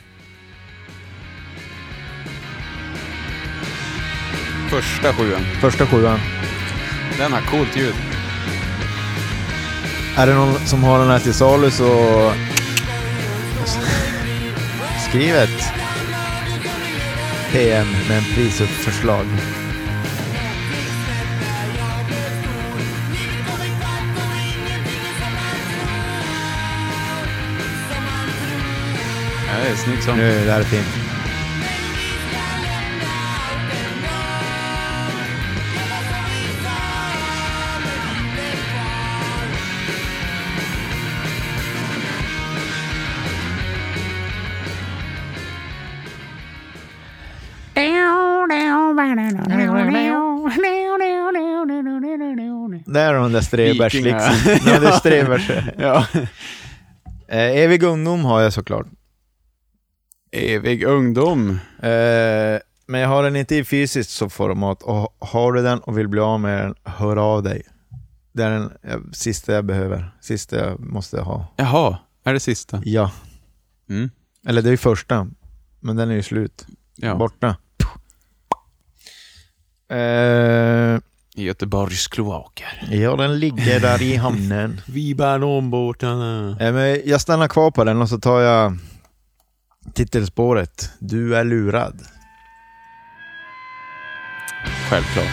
[4.71, 5.41] Första sjuan.
[5.61, 6.19] första sjuan.
[7.19, 7.95] Den har coolt ljud.
[10.17, 12.33] Är det någon som har den här till salu så
[15.09, 15.73] skriv ett
[17.53, 19.27] PM med en prisuppförslag.
[29.69, 30.17] Är snygg sång.
[30.17, 31.09] Nu, det här är fint.
[52.87, 53.41] Där har de där
[54.05, 54.75] liksom.
[54.85, 55.51] Är Strebers.
[55.79, 56.05] Ja.
[57.29, 58.87] Eh, Evig ungdom har jag såklart.
[60.39, 61.51] Evig ungdom.
[61.83, 64.83] Eh, men jag har den inte i fysiskt så format.
[64.83, 67.63] Och har du den och vill bli av med den, hör av dig.
[68.33, 70.11] Det är den eh, sista jag behöver.
[70.21, 71.47] Sista jag måste ha.
[71.57, 72.83] Jaha, är det sista?
[72.85, 73.11] Ja.
[73.91, 74.11] Mm.
[74.47, 75.27] Eller det är första.
[75.81, 76.67] Men den är ju slut.
[76.97, 77.15] Ja.
[77.15, 77.57] Borta.
[79.91, 80.99] Eh,
[81.35, 82.89] I Göteborgs kloaker.
[82.91, 84.81] ja, den ligger där i hamnen.
[84.87, 86.57] Vi bär om båtarna.
[86.61, 88.79] Eh, men jag stannar kvar på den och så tar jag
[89.95, 90.91] titelspåret.
[90.99, 92.01] Du är lurad.
[94.91, 95.27] Självklart.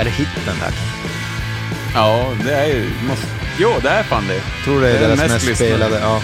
[0.00, 0.74] Är det hitten där?
[1.94, 2.90] Ja, det är ju...
[3.08, 3.26] Måste...
[3.58, 4.40] Jo, det är fan det.
[4.64, 5.98] tror det är, Det är deras mest mest, spelade.
[5.98, 6.20] Ja.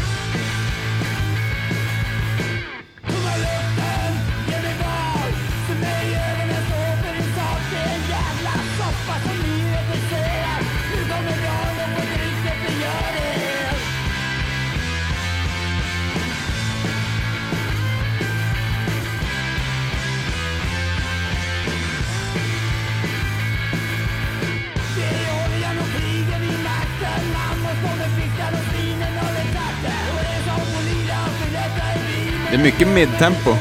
[32.54, 33.56] Det är mycket midtempo.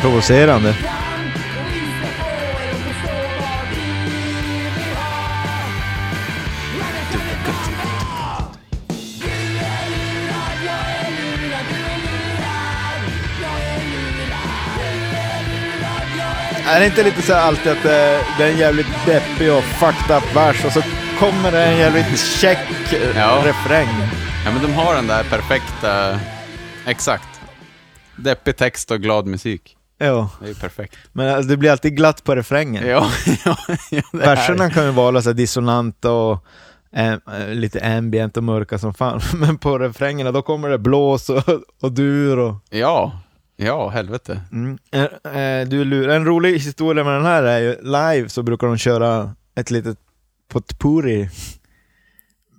[0.00, 0.74] Provocerande.
[16.66, 20.16] Är det inte lite så alltid att det, det är en jävligt deppig och fucked
[20.16, 20.82] up vers och så
[21.18, 22.58] kommer det en jävligt check
[23.16, 23.42] Ja.
[23.44, 23.88] refräng?
[24.44, 26.20] Ja, men de har den där perfekta...
[26.86, 27.40] Exakt.
[28.16, 29.76] Deppig text och glad musik.
[29.98, 30.96] Ja, Det är ju perfekt.
[31.12, 32.86] men alltså, det blir alltid glatt på refrängen.
[32.86, 33.10] Ja,
[33.44, 33.56] ja,
[33.90, 36.44] ja Verserna kan ju vara så här dissonanta och
[36.92, 41.30] eh, eh, lite ambient och mörka som fan, men på refrängerna då kommer det blås
[41.30, 41.48] och,
[41.82, 42.54] och dur och...
[42.70, 43.20] Ja,
[43.56, 44.40] ja, helvete.
[44.52, 44.78] Mm.
[44.92, 46.08] Eh, du lur.
[46.08, 49.98] En rolig historia med den här är ju, live så brukar de köra ett litet
[50.52, 51.30] potpourri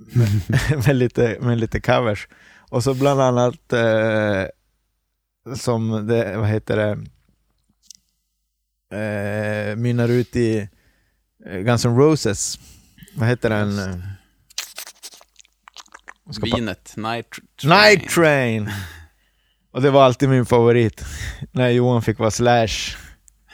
[0.86, 2.28] med, lite, med lite covers.
[2.70, 4.46] Och så bland annat eh,
[5.56, 6.92] som det, vad heter det,
[8.98, 10.70] eh, mynnar ut i
[11.46, 12.60] eh, Guns N' Roses.
[13.16, 14.04] Vad heter den?
[16.42, 17.28] Vinet, Night
[17.62, 17.70] Train.
[17.70, 18.72] Night Train!
[19.72, 21.06] Och det var alltid min favorit.
[21.52, 22.98] När Johan fick vara Slash.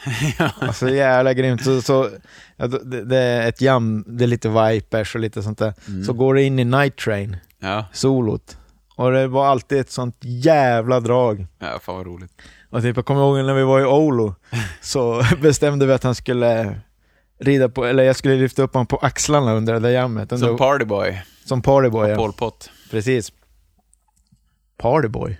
[0.59, 1.63] Alltså jävla grymt.
[1.63, 2.09] Så, så,
[2.57, 5.73] ja, det, det är ett jam, det är lite Vipers och lite sånt där.
[6.05, 8.57] Så går det in i Night Train, Ja, solot.
[8.95, 11.47] Och det var alltid ett sånt jävla drag.
[11.59, 12.31] ja, fan vad roligt.
[12.69, 14.35] Och typ, jag kommer ihåg när vi var i Olo,
[14.81, 16.79] så bestämde vi att han skulle
[17.39, 20.31] rida på, eller jag skulle lyfta upp honom på axlarna under det där jammet.
[20.31, 22.15] Under, Som Partyboy, som partyboy, ja.
[22.15, 22.69] Pol Pot.
[22.91, 23.31] Precis.
[24.77, 25.39] Partyboy?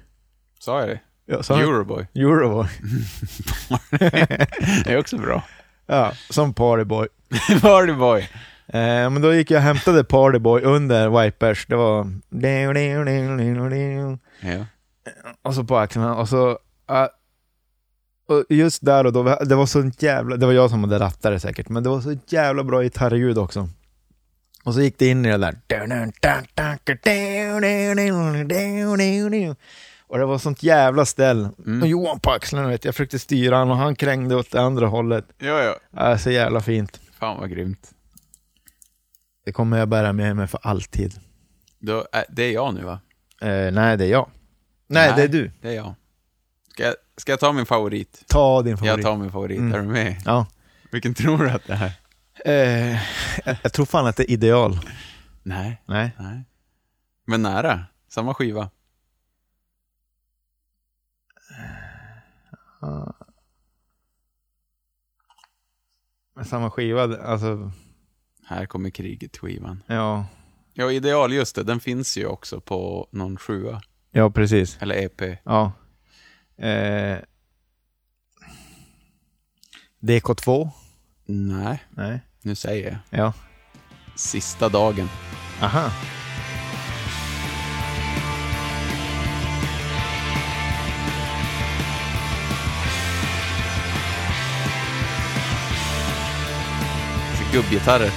[0.60, 1.00] Sa jag det?
[1.32, 2.08] Ja, sa han- Euroboy.
[2.16, 2.68] Euroboy.
[4.84, 5.44] Det är också bra.
[5.86, 7.08] Ja, som partyboy.
[7.62, 8.20] Partyboy.
[8.68, 11.66] Eh, men då gick jag och hämtade Partyboy under Vipers.
[11.68, 12.12] Det var...
[14.42, 14.66] Ja.
[15.42, 16.60] Och så på axlarna och så...
[18.28, 20.38] och just där och då, det var så jävla...
[20.38, 23.38] Det var jag som hade rattat det säkert, men det var så jävla bra gitarrljud
[23.38, 23.70] också.
[24.64, 25.56] Och så gick det in i det där...
[30.10, 31.50] Och det var sånt jävla ställ.
[31.82, 34.88] Och Johan på axlarna vet jag, försökte styra han och han krängde åt det andra
[34.88, 35.26] hållet.
[35.38, 35.76] ja, ja.
[35.92, 37.00] Ja, så jävla fint.
[37.20, 37.92] Fan vad grymt.
[39.46, 41.14] Det kommer jag bära med mig för alltid.
[41.80, 43.00] Då, äh, det är jag nu va?
[43.42, 44.30] Eh, nej, det är jag.
[44.88, 45.52] Nej, det är du.
[45.62, 45.94] Det är jag.
[46.74, 48.24] Ska jag, ska jag ta min favorit?
[48.28, 48.98] Ta din favorit.
[48.98, 49.60] Jag tar min favorit.
[49.60, 49.74] Mm.
[49.74, 50.22] Är du med?
[50.26, 50.46] Ja.
[50.92, 51.92] Vilken tror du att det är?
[52.46, 53.00] Eh,
[53.46, 54.80] jag, jag tror fan att det är ideal.
[55.44, 56.12] Nej, Nej.
[56.20, 56.44] nej.
[57.28, 57.86] Men nära.
[58.10, 58.70] Samma skiva.
[66.36, 67.72] Men Samma skiva, alltså,
[68.46, 69.84] Här kommer kriget-skivan.
[69.88, 70.26] ja.
[70.74, 71.64] Ja, Ideal, just det.
[71.64, 73.82] Den finns ju också på någon sjua.
[74.12, 74.78] Ja, precis.
[74.82, 75.22] Eller EP.
[75.44, 75.72] Ja.
[76.58, 77.18] Eh,
[80.00, 80.70] DK2?
[81.26, 82.20] Nej, Nej.
[82.42, 83.20] nu säger jag.
[83.20, 83.34] Ja.
[84.16, 85.10] Sista dagen.
[85.62, 85.92] Aha.
[97.52, 98.12] Gubbgitarrer.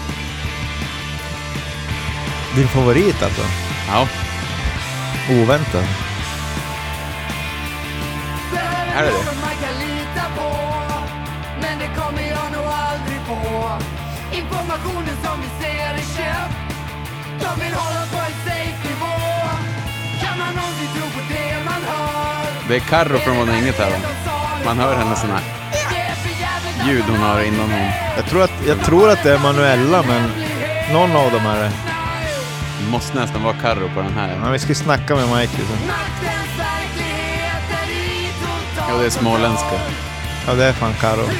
[2.56, 3.42] Din favorit alltså?
[3.88, 4.08] Ja,
[5.30, 5.84] Oväntad.
[8.96, 9.14] Är det det?
[9.16, 10.48] något man kan lita på
[11.62, 13.70] Men det kommer jag nog aldrig få
[14.32, 16.76] Informationen som vi ser är köpt
[17.40, 19.14] De vill hålla på en safe nivå
[20.22, 22.68] Kan man någonsin tro på det man hör?
[22.68, 23.92] det är Carro från Vad inget här?
[24.64, 25.61] Man hör hennes såna här
[26.86, 27.90] ljud hon har innan hon...
[28.16, 30.30] Jag tror, att, jag tror att det är Manuella, men
[30.92, 31.70] någon av dem är det.
[32.84, 34.38] Det måste nästan vara Carro på den här.
[34.44, 35.56] Ja, vi ska snacka med Mike.
[35.58, 35.76] Liksom.
[35.76, 35.88] I
[38.76, 39.80] total Ja, det är småländska.
[40.46, 41.34] Ja, det är fan gång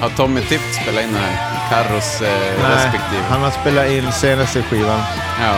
[0.00, 1.68] Har Tommy Tift spelat in den här?
[1.70, 2.28] Carros eh,
[2.62, 3.22] Nej, respektive.
[3.30, 5.00] han har spelat in senaste skivan.
[5.42, 5.54] Ja.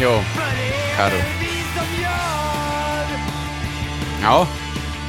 [0.00, 0.22] Jo,
[0.96, 1.41] Carro.
[4.22, 4.44] Gör Ja,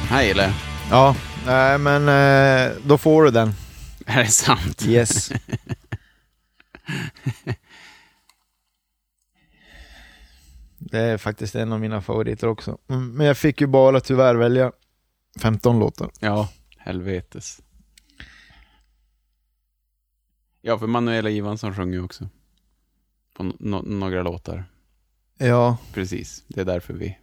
[0.08, 0.52] här gillar jag.
[0.90, 3.52] Ja, nej men eh, då får du den.
[4.06, 4.82] Är det sant?
[4.86, 5.32] Yes.
[10.78, 12.78] Det är faktiskt en av mina favoriter också.
[12.88, 14.72] Mm, Men jag fick ju bara tyvärr välja
[15.40, 16.10] 15 låtar.
[16.20, 16.48] Ja,
[16.78, 17.60] helvetes.
[20.60, 22.28] Ja, för Manuela Ivansson sjunger ju också.
[23.34, 24.64] På no- några låtar.
[25.38, 27.18] Ja, Precis, det är därför vi...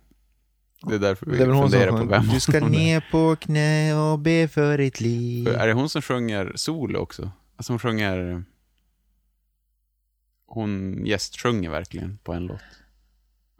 [0.88, 3.06] Det är därför vi det är väl hon som funderar på vem Du ska ner
[3.12, 5.48] på knä och be för ditt liv.
[5.48, 7.32] Är det hon som sjunger solo också?
[7.56, 8.44] Alltså hon sjunger...
[10.46, 12.62] hon gästsjunger verkligen på en låt.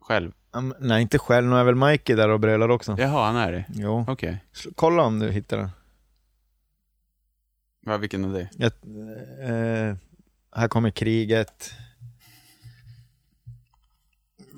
[0.02, 0.32] Själv.
[0.52, 1.48] Um, nej, inte själv.
[1.48, 2.96] Nu är väl Mikey där och brölar också.
[3.00, 3.66] Jaha, han är det.
[3.74, 4.06] Jo.
[4.08, 4.44] Okej.
[4.76, 5.70] Kolla om du hittar den.
[7.86, 8.50] Va, vilken är det?
[8.58, 8.72] Jag,
[9.50, 9.96] eh,
[10.56, 11.74] här kommer kriget.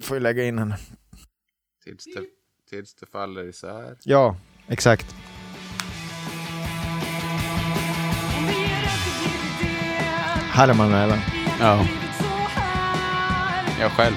[0.02, 0.78] Får ju lägga in henne.
[1.84, 2.26] Tills det,
[2.70, 3.96] tills det faller isär.
[4.04, 4.36] Ja,
[4.68, 5.16] exakt.
[10.52, 11.20] Här är man även.
[11.60, 11.86] Ja.
[13.80, 14.16] Jag själv.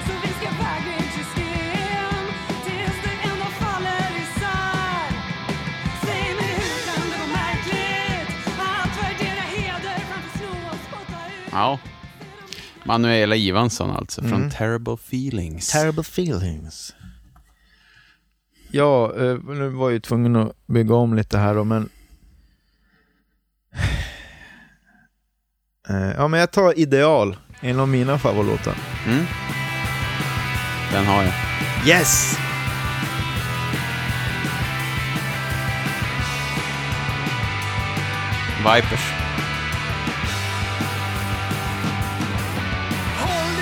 [11.51, 11.79] Ja.
[12.85, 14.49] Manuela Ivansson alltså, från Mm.
[14.51, 15.69] Terrible Feelings.
[15.69, 16.95] Terrible feelings.
[18.71, 21.89] Ja, eh, nu var jag ju tvungen att bygga om lite här då, men...
[25.89, 28.75] Eh, ja, men jag tar Ideal, en av mina favoritlåtar.
[29.07, 29.25] mm.
[30.91, 31.33] Den har jag.
[31.87, 32.37] Yes!
[38.57, 39.13] Vipers.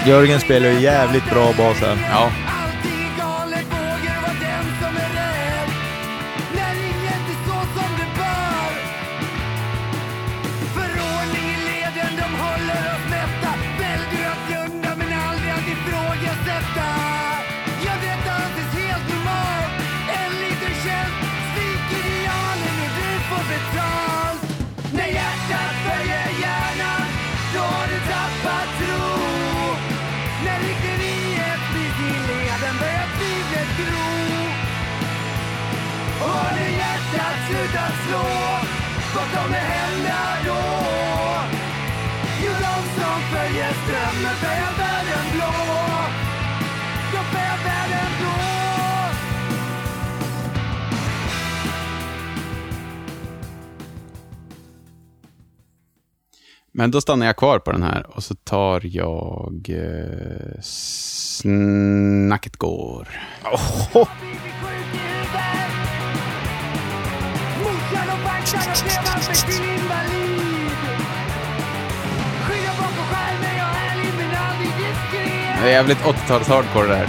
[0.08, 1.98] Jörgen spelar ju jävligt bra bas här.
[2.10, 2.32] Ja.
[39.46, 40.62] Kommer hända då?
[42.44, 45.52] Jo, de som följer strömmen börjar världen blå
[47.12, 48.32] De börjar världen blå
[56.72, 60.62] Men då stannar jag kvar på den här och så tar jag eh,
[61.42, 63.08] Snacket går.
[63.94, 64.08] Åh,
[75.62, 77.08] Det är jävligt 80-tals hardcore det här.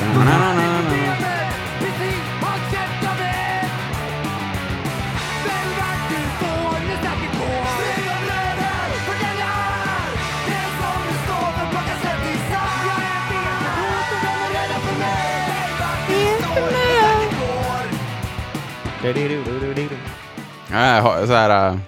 [20.71, 21.79] Ja, ha- så här, eh,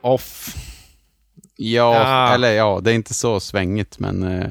[0.00, 0.54] Off.
[1.56, 2.34] ja, Ja.
[2.34, 4.22] eller ja, det är inte så svängigt, men...
[4.22, 4.50] eh,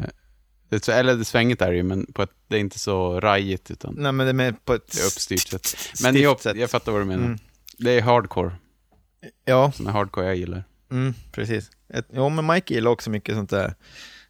[0.70, 3.72] det, eller det svängigt är det ju, men på ett, det är inte så rajigt,
[3.72, 4.92] utan Nej, men det är mer på ett...
[4.92, 5.78] det är uppstyrt sätt.
[6.04, 7.26] Men jag, jag fattar vad du menar.
[7.26, 7.38] Mm.
[7.78, 8.52] Det är hardcore,
[9.46, 10.64] Ja, sån hardcore jag gillar.
[10.92, 11.70] mm, precis.
[11.94, 13.76] Ett, jo, men Mike gillar också mycket sånt där.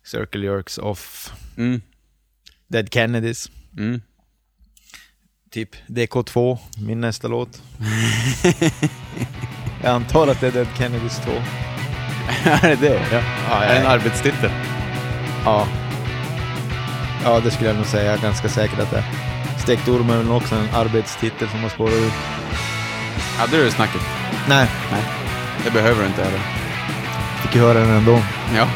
[0.03, 1.81] Circle Jerks, Off, Mm.
[2.67, 3.51] Dead Kennedys.
[3.77, 4.01] Mm.
[5.51, 7.61] Typ DK2, min nästa låt.
[9.83, 11.31] Jag antar att det är Dead Kennedys 2.
[12.49, 13.01] är det det?
[13.11, 13.21] Ja.
[13.49, 14.51] Ja, Är det en arbetstitel?
[15.45, 15.67] Ja.
[17.23, 18.05] Ja, det skulle jag nog säga.
[18.05, 19.05] Jag är ganska säker att det är.
[19.59, 22.13] Stekt orm är väl också en arbetstitel som har spårat ut.
[23.37, 24.01] Hade du snacket?
[24.49, 25.03] Nej, Nej.
[25.65, 26.39] Det behöver du inte heller.
[27.41, 28.19] fick ju höra den ändå.
[28.55, 28.67] Ja.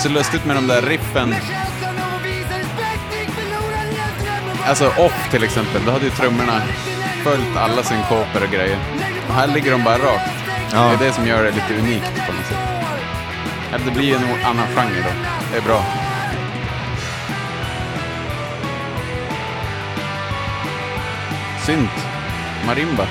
[0.00, 1.34] Så lustigt med de där riffen.
[4.66, 6.62] Alltså Off till exempel, då hade ju trummorna
[7.24, 8.78] följt alla synkoper och grejer.
[9.28, 10.30] Och här ligger de bara rakt.
[10.72, 10.78] Ja.
[10.78, 13.84] Det är det som gör det lite unikt på något sätt.
[13.84, 15.30] Det blir ju en annan genre då.
[15.52, 15.84] Det är bra.
[21.66, 22.06] Synt.
[22.66, 23.06] Marimba.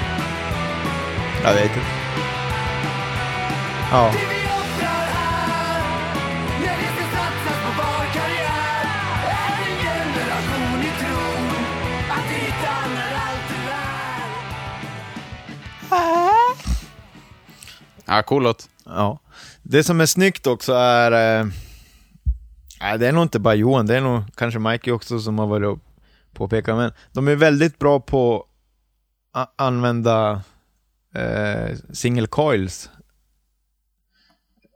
[1.44, 1.80] Jag vet inte.
[3.92, 4.12] Ja,
[18.10, 18.70] Ja, cool låt.
[18.86, 19.20] ja.
[19.64, 21.12] Det som är snyggt också är...
[21.41, 21.47] Eh,
[22.99, 25.68] det är nog inte bara Johan, det är nog kanske Mikey också som har varit
[25.68, 25.80] och
[26.34, 28.45] påpekat, men de är väldigt bra på
[29.34, 30.41] att använda
[31.16, 32.89] eh, single coils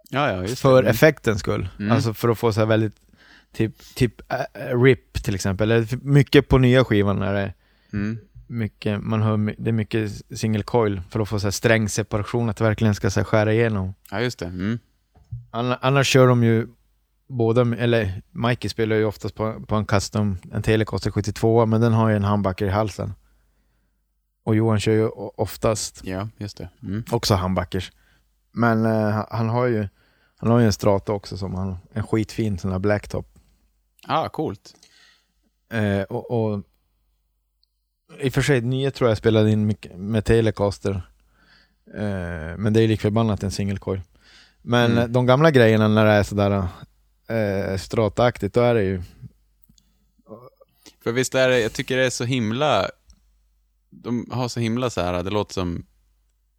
[0.09, 0.89] Ja, ja, för det.
[0.89, 1.67] effektens skull.
[1.79, 1.91] Mm.
[1.91, 2.95] Alltså för att få så här väldigt,
[3.53, 5.71] typ, typ äh, RIP till exempel.
[5.71, 7.53] Eller typ mycket på nya skivan är det
[7.93, 8.19] Mm.
[8.53, 12.57] Mycket, man hör, det är mycket single coil för att få så här strängseparation, att
[12.57, 13.93] det verkligen ska så här, skära igenom.
[14.11, 14.45] Ja, just det.
[14.45, 14.79] Mm.
[15.51, 16.67] Anna- Annars kör de ju
[17.27, 21.93] båda, eller Mikey spelar ju oftast på, på en custom, en Telecaster 72, men den
[21.93, 23.13] har ju en humbucker i halsen.
[24.43, 26.69] Och Johan kör ju oftast Ja, just det.
[26.83, 27.03] Mm.
[27.11, 27.91] också humbuckers.
[28.51, 29.87] Men eh, han- han har ju
[30.37, 33.27] han har ju en strata också som han, en skitfin sån här blacktop.
[34.07, 34.73] Ah, coolt.
[35.71, 36.63] Eh, och, och
[38.19, 41.01] I och för sig, nya tror jag spelade in med Telecaster.
[41.95, 44.01] Eh, men det är lik förbannat en single coil.
[44.61, 45.11] Men Mm.
[45.13, 46.67] de gamla grejerna när det är sådär
[47.27, 49.01] eh, strataaktigt, då är det ju...
[51.03, 52.89] För visst är det, jag tycker det är så himla,
[53.89, 55.75] de har så himla så här, det låter som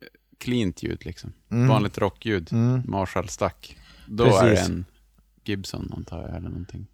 [0.01, 0.07] eh,
[0.39, 1.33] cleant ljud liksom.
[1.51, 1.69] Mm.
[1.69, 2.53] Vanligt rockljud.
[2.53, 2.83] Mm.
[2.87, 3.77] Marshall-stack.
[4.07, 4.69] Då är det Precis.
[4.69, 4.85] en
[5.45, 6.87] Gibson antar jag, eller någonting.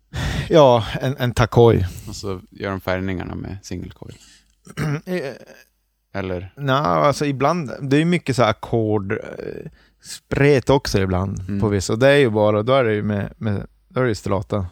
[0.48, 1.84] Ja, en, en Takoi.
[2.08, 4.14] Och så gör de färgningarna med single coil.
[5.06, 5.34] Eh,
[6.12, 9.70] Eller, Nej, alltså ibland, det är ju mycket så här ackord, eh,
[10.02, 11.60] spret också ibland Mm.
[11.60, 11.92] på vissa.
[11.92, 14.14] Och det är ju bara, då är det ju med, med då är det ju
[14.14, 14.66] strata.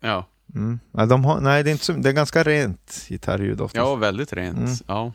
[0.00, 0.78] ja, Mm.
[0.92, 3.76] Ja, de har, nej, det är, inte så, det är ganska rent gitarrljud oftast.
[3.76, 4.58] ja väldigt rent.
[4.58, 4.74] Mm.
[4.86, 5.12] Ja.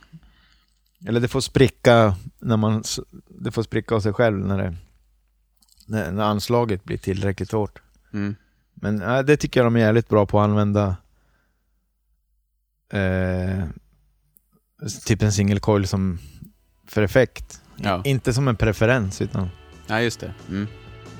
[1.07, 2.84] Eller det får spricka när man,
[3.30, 4.76] det får spricka av sig själv när, det,
[6.11, 7.82] när, anslaget blir tillräckligt hårt.
[8.13, 8.36] Mm.
[8.74, 10.95] Men nej, det tycker jag de är jävligt bra på att använda.
[12.93, 13.63] Eh,
[15.05, 16.19] typ en single coil som
[16.88, 17.61] för effekt.
[17.75, 18.01] Ja.
[18.05, 19.49] Inte som en preferens, utan
[19.88, 20.34] ja, just det.
[20.49, 20.67] Mm.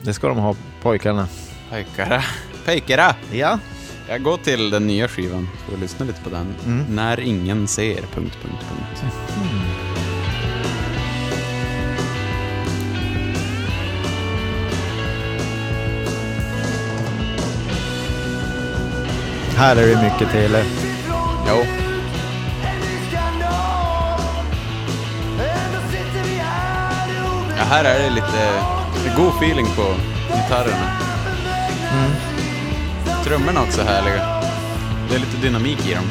[0.01, 1.28] det ska de ha, pojkarna.
[1.70, 2.24] Pejkara.
[2.66, 3.16] Pejkara!
[3.32, 3.59] Ja.
[4.07, 6.55] Jag går till den nya skivan och lyssnar lite på den.
[6.66, 6.95] Mm.
[6.95, 7.95] När ingen ser...
[7.95, 9.14] Punkt, punkt, punkt.
[19.55, 20.66] Här är det mycket tele.
[21.47, 21.91] Jo.
[27.62, 28.64] Ja, här är det lite
[29.18, 29.95] god feeling på
[30.36, 30.91] gitarrerna.
[31.93, 32.12] Mm.
[33.24, 34.41] Trummorna också härliga.
[35.09, 36.03] Det är lite dynamik i dem.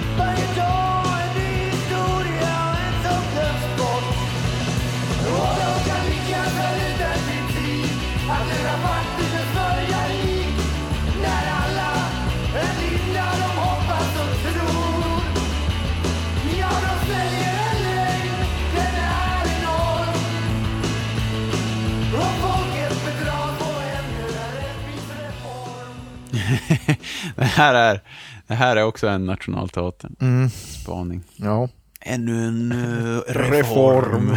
[27.36, 28.00] Det här är,
[28.46, 30.16] det här är också en nationalteatern.
[30.20, 30.50] Mm.
[30.50, 31.24] Spaning.
[31.36, 31.68] Ja.
[32.00, 34.30] Ännu en uh, Reform.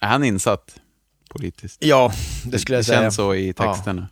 [0.00, 0.80] är han insatt
[1.30, 1.84] politiskt?
[1.84, 2.12] Ja,
[2.44, 3.00] det skulle jag det säga.
[3.00, 4.08] känns så i texterna.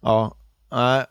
[0.00, 0.36] Ja.
[0.72, 1.04] Nej,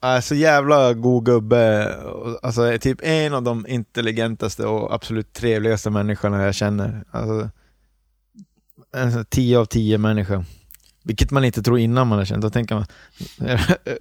[0.00, 1.94] Alltså jävla god gubbe.
[2.42, 7.04] Alltså typ en av de intelligentaste och absolut trevligaste människorna jag känner.
[7.10, 7.50] Alltså,
[8.96, 10.44] en sån här 10 av 10 människa.
[11.02, 12.42] Vilket man inte tror innan man har känt.
[12.42, 12.86] Då tänker man,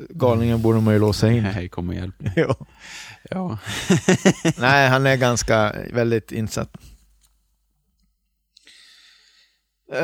[0.10, 1.46] galningen borde man ju låsa in.
[1.46, 2.16] Hej, kom och hjälp.
[2.36, 2.56] Ja.
[3.30, 3.58] Ja.
[4.58, 6.78] Nej, han är ganska väldigt insatt.
[9.93, 10.00] Eh,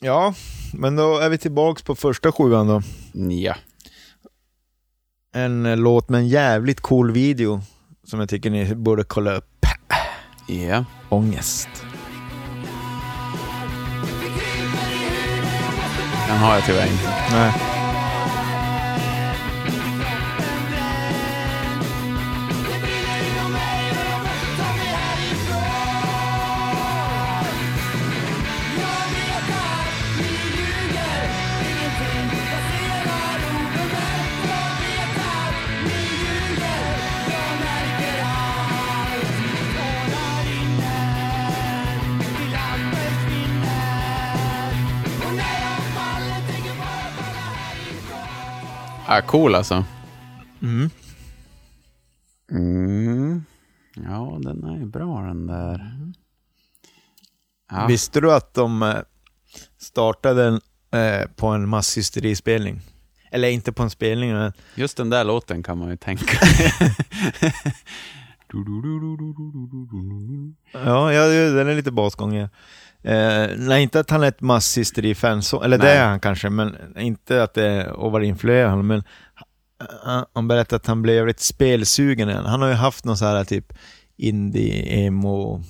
[0.00, 0.34] ja,
[0.72, 2.82] men då är vi tillbaks på första sjuan då.
[3.30, 3.56] ja.
[5.32, 7.62] En eh, låt med en jävligt cool video
[8.04, 9.66] som jag tycker ni borde kolla upp.
[10.46, 10.84] Ja.
[11.08, 11.68] Ångest.
[16.28, 17.12] Den har jag tyvärr inte.
[17.32, 17.52] Nej.
[49.14, 49.84] Ja, cool alltså.
[50.62, 50.90] Mm.
[52.50, 53.44] Mm.
[53.94, 55.92] Ja, den är bra den där.
[57.70, 57.86] Ja.
[57.86, 58.96] Visste du att de eh,
[59.78, 60.60] startade en,
[61.00, 62.80] eh, på en masshysterispelning?
[63.30, 66.38] Eller inte på en spelning, men Just den där låten kan man ju tänka.
[70.72, 72.34] Ja, ja det- den är lite basgång.
[72.34, 72.48] Ja.
[73.02, 75.96] Eh, nej, inte att han är ett masshysteri-fan, så- eller det Nej.
[75.96, 79.02] är han kanske, men inte att det vara influerad, men
[80.04, 82.44] han, han berättade att han blev jävligt spelsugen igen.
[82.44, 83.72] Han har ju haft någon så här typ
[84.16, 85.62] indie, emo,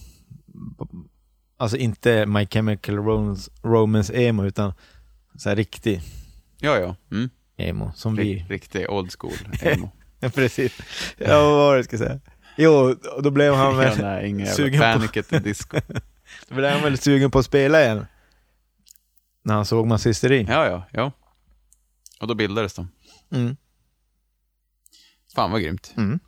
[1.56, 4.72] alltså inte My Chemical Romance, romance emo, utan
[5.36, 6.00] så här riktig.
[6.60, 6.96] Ja, ja.
[7.12, 7.30] Mm.
[7.56, 8.34] emo, som vi.
[8.34, 9.32] Rikt, riktig old school
[9.62, 9.90] emo.
[10.34, 10.78] Precis.
[11.18, 12.20] Ja, vad var det jag skulle säga?
[12.56, 15.00] Jo, då blev han ja, väl, nej, ingen sugen
[15.30, 15.80] på- Disco.
[16.48, 18.06] då blev han väl sugen på att spela igen.
[19.42, 20.46] När han såg Massisteri.
[20.48, 21.12] Ja, ja, ja.
[22.20, 22.88] Och då bildades de.
[23.30, 23.56] Mm.
[25.34, 25.94] Fan vad grymt.
[25.96, 26.20] Mm.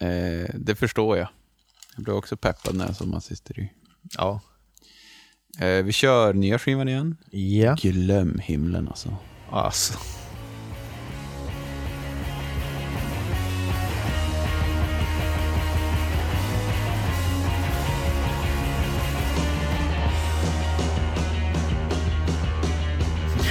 [0.00, 1.28] Eh, det förstår jag.
[1.96, 3.72] Jag blev också peppad när jag såg Massisteri.
[4.16, 4.40] Ja.
[5.58, 7.16] Eh, vi kör nya skivan igen.
[7.30, 7.74] Ja.
[7.74, 9.16] Glöm himlen alltså.
[9.50, 9.98] Alltså.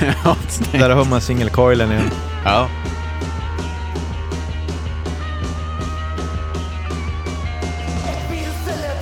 [0.72, 2.12] Där hör man singelcoilen igen.
[2.45, 2.70] ja.
[8.08, 9.02] Ett pills eller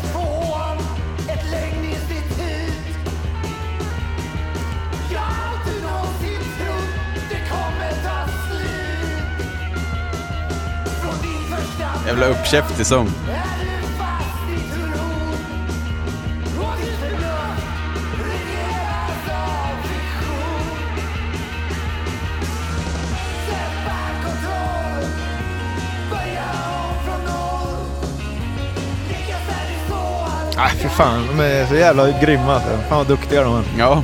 [30.99, 31.27] fan.
[31.27, 32.53] De är så jävla grymma.
[32.53, 32.69] alltså.
[32.69, 33.63] Fan vad duktiga de är.
[33.77, 34.03] Ja,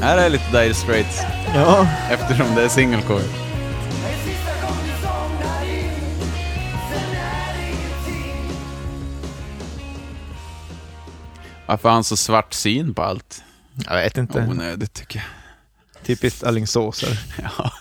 [0.00, 1.22] här är lite Dire Straits.
[1.54, 1.86] Ja.
[2.10, 3.18] Eftersom det är ingenting.
[11.66, 13.42] Varför har han så svart syn på allt?
[13.86, 14.46] Jag vet inte.
[14.50, 15.26] Onödigt tycker jag.
[16.06, 17.16] Typiskt Alingsåsare.
[17.58, 17.72] Ja.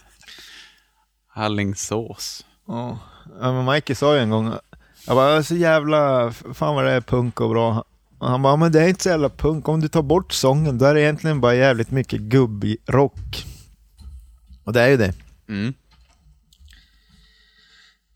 [1.28, 2.46] Hallingsås.
[2.68, 3.00] Ja.
[3.42, 4.54] ja, men Mikey sa ju en gång,
[5.08, 7.84] jag bara, så jävla, fan vad det är punk och bra.
[8.20, 10.78] Och han bara, men det är inte så jävla punk, om du tar bort sången,
[10.78, 13.46] då är det egentligen bara jävligt mycket gubbrock.
[14.64, 15.14] Och det är ju det.
[15.50, 15.74] Mm.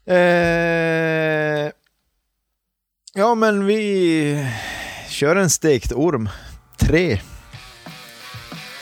[0.05, 1.71] Eh,
[3.13, 4.47] ja, men vi
[5.09, 6.29] kör en stekt orm.
[6.77, 7.21] Tre.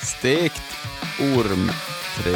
[0.02, 0.64] Stekt
[1.20, 1.72] orm
[2.24, 2.34] 3.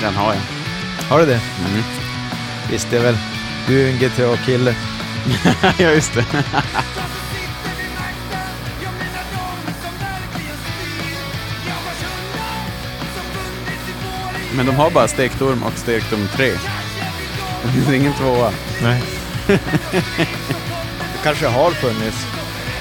[0.00, 0.42] Den har jag.
[1.08, 1.40] Har du det?
[1.68, 1.82] Mm.
[2.70, 3.18] Visste jag väl.
[3.66, 4.74] Du är en GTA-kille.
[5.78, 6.24] ja, just det.
[14.56, 16.52] Men de har bara stekt orm och stekt orm 3.
[17.62, 18.50] Det finns ingen tvåa.
[18.82, 19.02] Nej.
[19.46, 22.26] det kanske har funnits.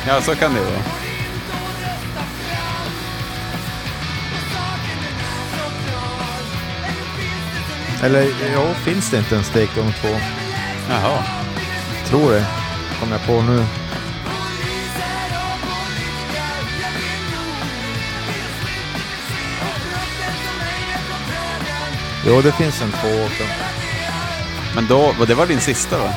[0.08, 1.03] Ja, så kan det vara.
[8.04, 10.08] Eller ja, finns det inte en orm två?
[10.90, 11.24] Jaha.
[12.08, 12.46] Tror det.
[13.00, 13.66] Kom jag på nu.
[22.28, 23.44] Jo, det finns en två också.
[24.76, 26.14] Men då, det var din sista va?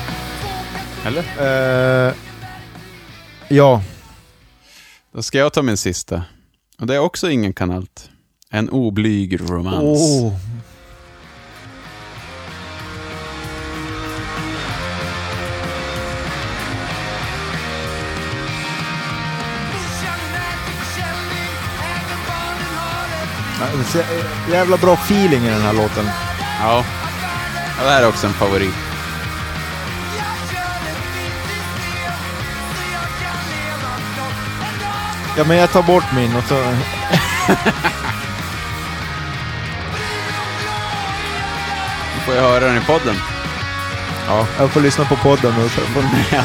[1.05, 1.25] Eller?
[2.09, 2.15] Eh,
[3.49, 3.83] ja,
[5.13, 6.23] Då ska jag ta min sista.
[6.81, 8.11] Och det är också ingen kan allt.
[8.51, 10.01] En oblyg romans.
[10.01, 10.33] oh.
[24.51, 26.11] Jävla bra feeling i den här låten.
[26.61, 26.85] Ja.
[27.79, 27.85] ja.
[27.85, 28.75] Det här är också en favorit.
[35.37, 36.55] Ja, men jag tar bort min och så...
[42.15, 43.17] Nu får jag höra den i podden.
[44.27, 46.03] Ja, jag får lyssna på podden och så får
[46.33, 46.45] Ja.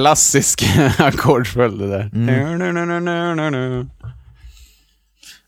[0.00, 0.62] Klassisk
[0.98, 2.10] ackordsföljd det där.
[2.12, 3.86] Nu.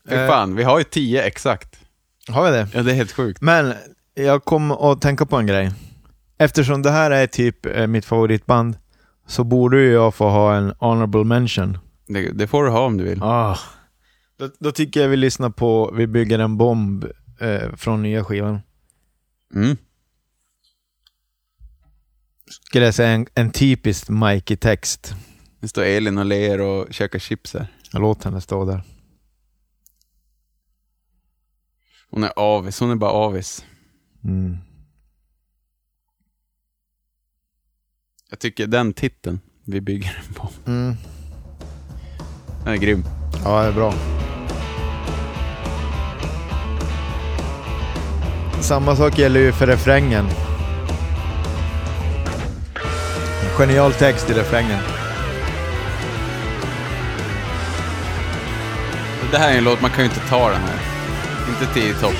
[0.09, 0.27] Fy Eh.
[0.27, 1.79] fan, vi har ju tio exakt.
[2.27, 2.67] Har vi det?
[2.73, 3.41] Ja, det är helt sjukt.
[3.41, 3.73] Men
[4.13, 5.71] jag kom att tänka på en grej.
[6.37, 8.75] Eftersom det här är typ eh, mitt favoritband
[9.27, 11.77] så borde ju jag få ha en honorable mention.
[12.07, 13.23] Det, det får du ha om du vill.
[13.23, 13.57] Ah.
[14.39, 17.05] Då, då tycker jag vi lyssnar på Vi bygger en bomb
[17.39, 18.59] eh, från nya skivan.
[19.55, 19.77] Mm.
[22.73, 25.15] Skulle jag säga en, en typisk Mikey-text.
[25.59, 27.67] Det står Elin och ler och käkar chips här.
[27.91, 28.81] Jag låter henne stå där.
[32.09, 33.65] Hon är avis, hon är bara avis.
[34.23, 34.57] Mm.
[38.29, 40.49] Jag tycker den titeln vi bygger den på.
[40.65, 40.95] Mm.
[42.63, 43.03] Den är grym.
[43.43, 43.93] Ja, det är bra.
[48.61, 50.25] Samma sak gäller ju för refrängen.
[53.57, 54.79] Genial text i refrängen.
[59.31, 60.79] Det här är en låt, man kan ju inte ta den här.
[61.49, 62.13] Inte 10 i topp.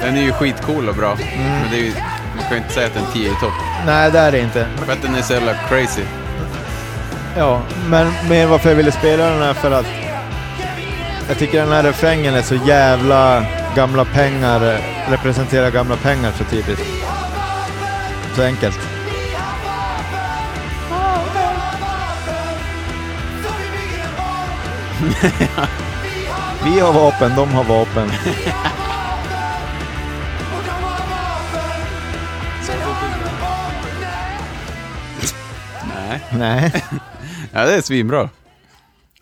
[0.00, 1.16] Den är ju skitcool och bra.
[1.36, 1.92] Men det är ju,
[2.36, 3.52] man kan ju inte säga att den är 10 i topp.
[3.86, 4.66] Nej, det är det inte.
[4.76, 6.02] För att den är så jävla crazy.
[7.36, 9.86] Ja, men med varför jag ville spela den här för att
[11.28, 13.44] jag tycker den här refrängen är så jävla
[13.76, 14.80] gamla pengar,
[15.10, 16.86] representerar gamla pengar så typiskt.
[18.36, 18.97] Så enkelt.
[26.64, 28.10] Vi har vapen, de har vapen.
[35.88, 36.20] Nej.
[36.32, 36.84] Nej.
[37.52, 38.30] Ja, det är svinbra.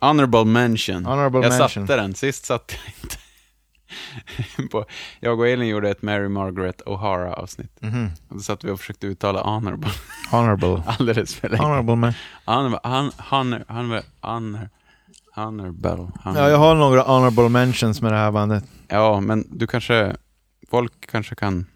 [0.00, 1.06] Honorable mention.
[1.06, 1.86] Honorable jag mention.
[1.86, 3.16] satte den, sist satte jag inte.
[4.72, 4.84] På,
[5.20, 7.78] jag och Elin gjorde ett Mary Margaret O'Hara avsnitt.
[7.80, 8.10] Mhm.
[8.28, 9.90] Och då satt vi och försökte uttala honorable
[10.30, 10.82] Honorable.
[10.86, 11.62] alldeles för länge.
[11.62, 12.12] Honorable man.
[12.44, 14.68] Honor, hon, honor, honor, honor,
[15.36, 15.90] honorable.
[15.90, 16.38] honor.
[16.40, 18.64] Ja, jag har några honorable mentions med det här bandet.
[18.88, 20.16] ja, men du kanske,
[20.70, 21.66] folk kanske kan,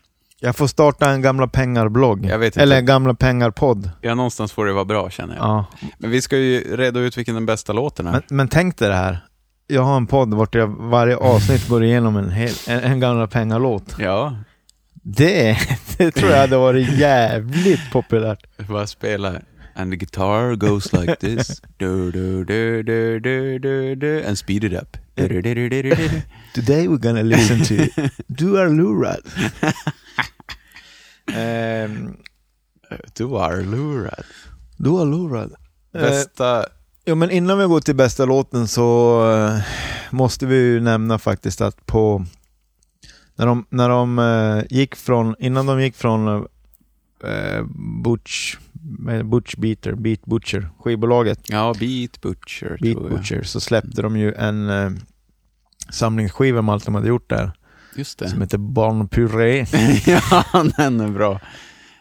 [0.40, 2.24] Jag får starta en gamla pengar-blogg.
[2.56, 3.90] Eller en gamla pengar-podd.
[4.00, 5.44] ja någonstans får det vara bra känner jag.
[5.44, 5.64] Ja.
[5.98, 8.12] Men vi ska ju reda ut vilken den bästa låten är.
[8.12, 9.18] Men, men tänk dig det här.
[9.66, 13.26] Jag har en podd vart jag varje avsnitt går igenom en, hel, en, en gamla
[13.26, 13.94] pengar-låt.
[13.98, 14.36] Ja,
[14.92, 15.56] Det,
[15.98, 18.68] det tror jag hade varit jävligt populärt.
[18.68, 19.32] bara spela
[19.80, 21.60] And the guitar goes like this.
[21.78, 24.96] Du, du, du, du, du, du, du, and speed it up.
[25.14, 26.22] Du, du, du, du, du, du.
[26.54, 27.74] Today we're gonna listen to
[28.26, 29.22] Du är lurad.
[31.34, 32.16] Ehm,
[33.14, 34.24] Du är lurad.
[34.76, 35.52] du är lurad.
[35.94, 36.66] Eh, Bästa...
[37.04, 39.60] Ja, men innan vi går till bästa låten så eh,
[40.10, 42.24] måste vi ju nämna faktiskt att på
[43.36, 46.46] när de, när de eh, gick från, innan de gick från
[47.24, 47.62] eh,
[48.04, 52.98] Butch, med Butch Beater, Beat Butcher, skivbolaget Ja, Beat Butcher Beat.
[52.98, 54.90] Butcher, så släppte de ju en eh,
[55.90, 57.52] samlingsskiva med allt de hade gjort där,
[57.96, 58.28] Just det.
[58.30, 59.66] som heter Barn Puré.
[60.06, 60.44] ja,
[60.76, 61.40] den är bra.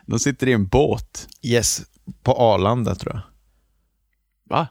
[0.06, 1.28] De sitter i en båt.
[1.44, 1.82] Yes,
[2.24, 3.22] på Arlanda tror jag.
[4.58, 4.68] Va?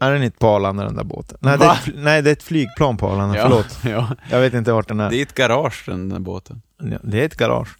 [0.00, 1.38] Är den inte på Arlanda den där båten?
[1.40, 3.78] Nej, det är, ett, nej det är ett flygplan på Arlanda, Ja, förlåt.
[3.84, 4.16] Ja.
[4.30, 5.10] Jag vet inte vart den är.
[5.10, 6.62] Det är ett garage den där båten.
[6.82, 7.76] Ja, Det är ett garage.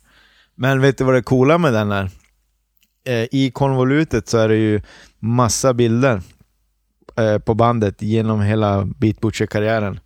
[0.55, 2.11] Men vet du vad det coola med den är?
[3.05, 4.80] Eh, I konvolutet så är det ju
[5.18, 6.22] massa bilder
[7.16, 10.00] eh, på bandet genom hela Beat Butcher-karriären.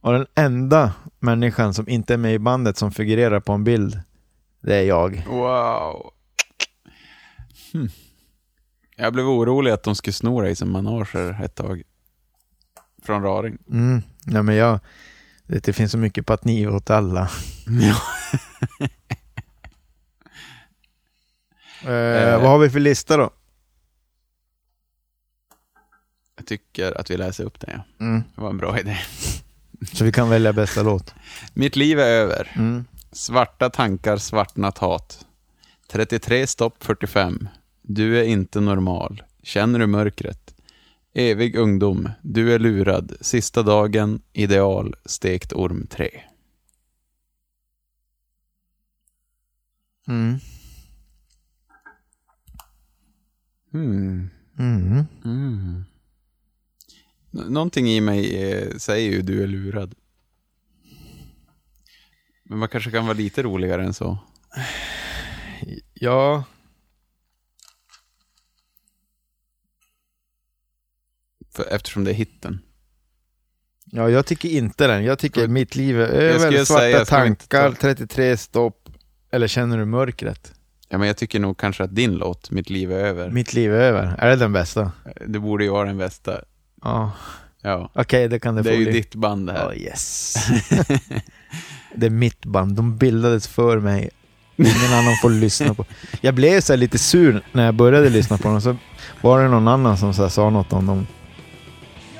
[0.00, 4.00] Och den enda människan som inte är med i bandet som figurerar på en bild,
[4.60, 5.24] det är jag.
[5.28, 6.12] Wow.
[7.72, 7.88] Hmm.
[8.96, 11.82] Jag blev orolig att de skulle sno dig som manager ett tag.
[13.02, 13.58] Från Raring.
[13.70, 14.02] Mm.
[14.24, 14.80] Ja, men jag,
[15.46, 17.30] det, det finns så mycket på att ni åt alla.
[17.80, 17.96] Ja.
[21.82, 23.30] Eh, vad har vi för lista då?
[26.36, 28.04] Jag tycker att vi läser upp den, ja.
[28.04, 28.22] Mm.
[28.34, 28.98] Det var en bra idé.
[29.92, 31.14] Så vi kan välja bästa låt.
[31.54, 32.52] Mitt liv är över.
[32.56, 32.84] Mm.
[33.12, 35.26] Svarta tankar, svartnat hat.
[35.88, 37.48] 33 stopp 45.
[37.82, 39.22] Du är inte normal.
[39.42, 40.54] Känner du mörkret?
[41.14, 42.10] Evig ungdom.
[42.22, 43.12] Du är lurad.
[43.20, 44.22] Sista dagen.
[44.32, 44.94] Ideal.
[45.04, 46.10] Stekt orm 3.
[50.08, 50.38] Mm.
[53.74, 54.30] Mm.
[54.58, 55.84] Mm.
[57.30, 59.94] Nå- Någonting i mig eh, säger ju du är lurad.
[62.42, 64.18] Men man kanske kan vara lite roligare än så.
[65.94, 66.44] Ja,
[71.50, 72.58] För, eftersom det är hitten.
[73.84, 75.04] Ja, jag tycker inte den.
[75.04, 78.88] Jag tycker Jag- mitt liv är över, svarta säga, inte tankar, ta- 33 stopp,
[79.30, 80.54] eller känner du mörkret?
[80.88, 83.74] Ja, men jag tycker nog kanske att din låt, Mitt liv är över, Mitt liv
[83.74, 84.14] är över.
[84.18, 84.92] Är det den bästa?
[85.26, 86.40] det borde ju vara den bästa.
[86.82, 87.10] Ja,
[87.62, 87.90] Ja.
[87.94, 89.64] okej det kan det, Det få är ju ditt band det här.
[89.64, 90.34] Ja, yes.
[91.94, 94.10] det är mitt band, de bildades för mig.
[94.56, 95.84] Ingen annan får lyssna på.
[96.20, 98.76] Jag blev så lite sur när jag började lyssna på dem, så
[99.20, 101.06] var det någon annan som så sa något om dem.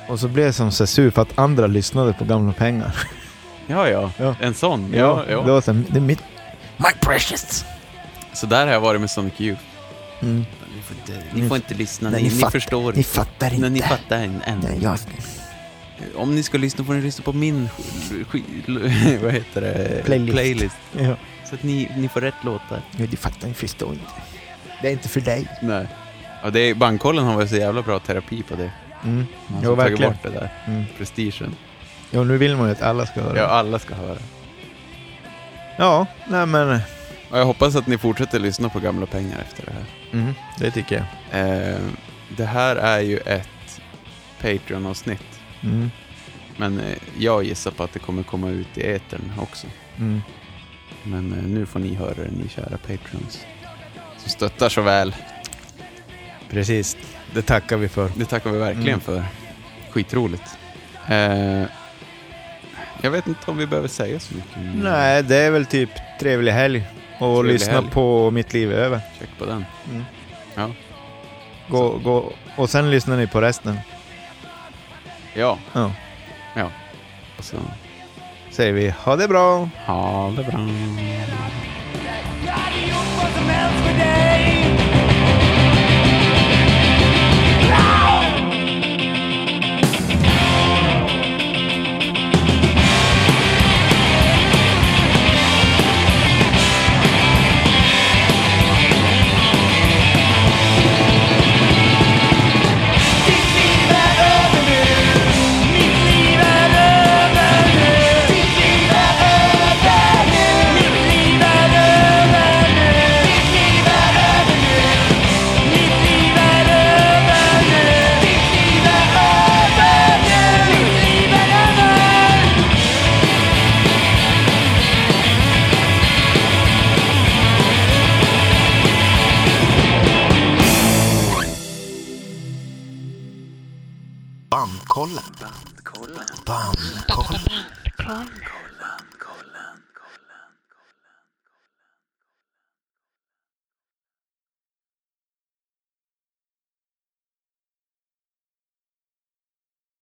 [0.09, 2.95] Och så blev jag som så sur för att andra lyssnade på gamla pengar.
[3.67, 4.11] Ja, ja.
[4.17, 4.35] Ja.
[4.41, 4.93] En sån.
[4.93, 5.41] Ja, ja.
[5.41, 6.19] Det var så här, det är mitt...
[6.77, 7.65] My precious!
[8.33, 9.61] Så där har jag varit med Sonic Youth.
[10.21, 10.45] Mm.
[10.75, 13.47] Ni får inte, ni får inte lyssna, Nej, ni, ni ni fattar- förstår Ni fattar
[13.47, 13.61] inte.
[13.61, 14.41] Nej, ni fattar än.
[14.45, 14.59] än.
[14.59, 14.97] Nej, jag...
[16.15, 17.69] Om ni ska lyssna får ni lyssna på min
[19.23, 20.01] vad heter det?
[20.05, 20.75] Playlist.
[20.99, 21.15] Ja.
[21.49, 22.81] Så att ni, ni får rätt låtar.
[22.97, 24.05] Ja, du fattar, ni förstår inte.
[24.81, 25.47] Det är inte för dig.
[25.61, 25.87] Nej.
[26.43, 28.71] Ja, det är, Bankkollen har väl så jävla bra terapi på det.
[29.03, 29.25] Mm.
[29.47, 30.11] Man har tagit verkligen.
[30.11, 30.49] bort det där.
[30.67, 30.85] Mm.
[30.97, 31.55] Prestigen.
[32.11, 33.37] Jo, nu vill man ju att alla ska höra.
[33.37, 34.17] Ja, Ja, alla ska höra.
[35.77, 36.79] ja nej men...
[37.29, 39.85] Och jag hoppas att ni fortsätter lyssna på Gamla Pengar efter det här.
[40.19, 40.95] Mm, det tycker
[41.31, 41.41] jag.
[41.71, 41.77] Eh,
[42.37, 43.81] det här är ju ett
[44.41, 45.39] Patreon-avsnitt.
[45.63, 45.91] Mm,
[46.57, 49.67] Men eh, jag gissar på att det kommer komma ut i etern också.
[49.97, 50.21] mm.
[51.03, 53.45] Men eh, nu får ni höra det, ni kära Patreons.
[54.17, 55.15] Som stöttar så väl.
[56.49, 56.97] Precis.
[57.33, 58.11] Det tackar vi för.
[58.15, 58.99] Det tackar vi verkligen Mm.
[58.99, 59.23] för.
[59.91, 60.57] Skitroligt.
[61.07, 61.63] Eh,
[63.01, 64.57] jag vet inte om vi behöver säga så mycket.
[64.83, 65.89] Nej, det är väl typ
[66.19, 66.83] trevlig helg.
[67.19, 67.89] Och lyssna helg.
[67.91, 69.01] på Mitt liv är över.
[69.19, 69.65] Check på den.
[69.89, 70.05] Mm.
[70.55, 70.69] Ja.
[71.69, 72.31] Gå, gå.
[72.55, 73.79] Och sen lyssnar ni på resten.
[75.33, 75.91] Ja, Ja.
[77.37, 77.57] och så
[78.51, 79.69] Säger vi ha det bra.
[79.85, 80.59] ha det bra.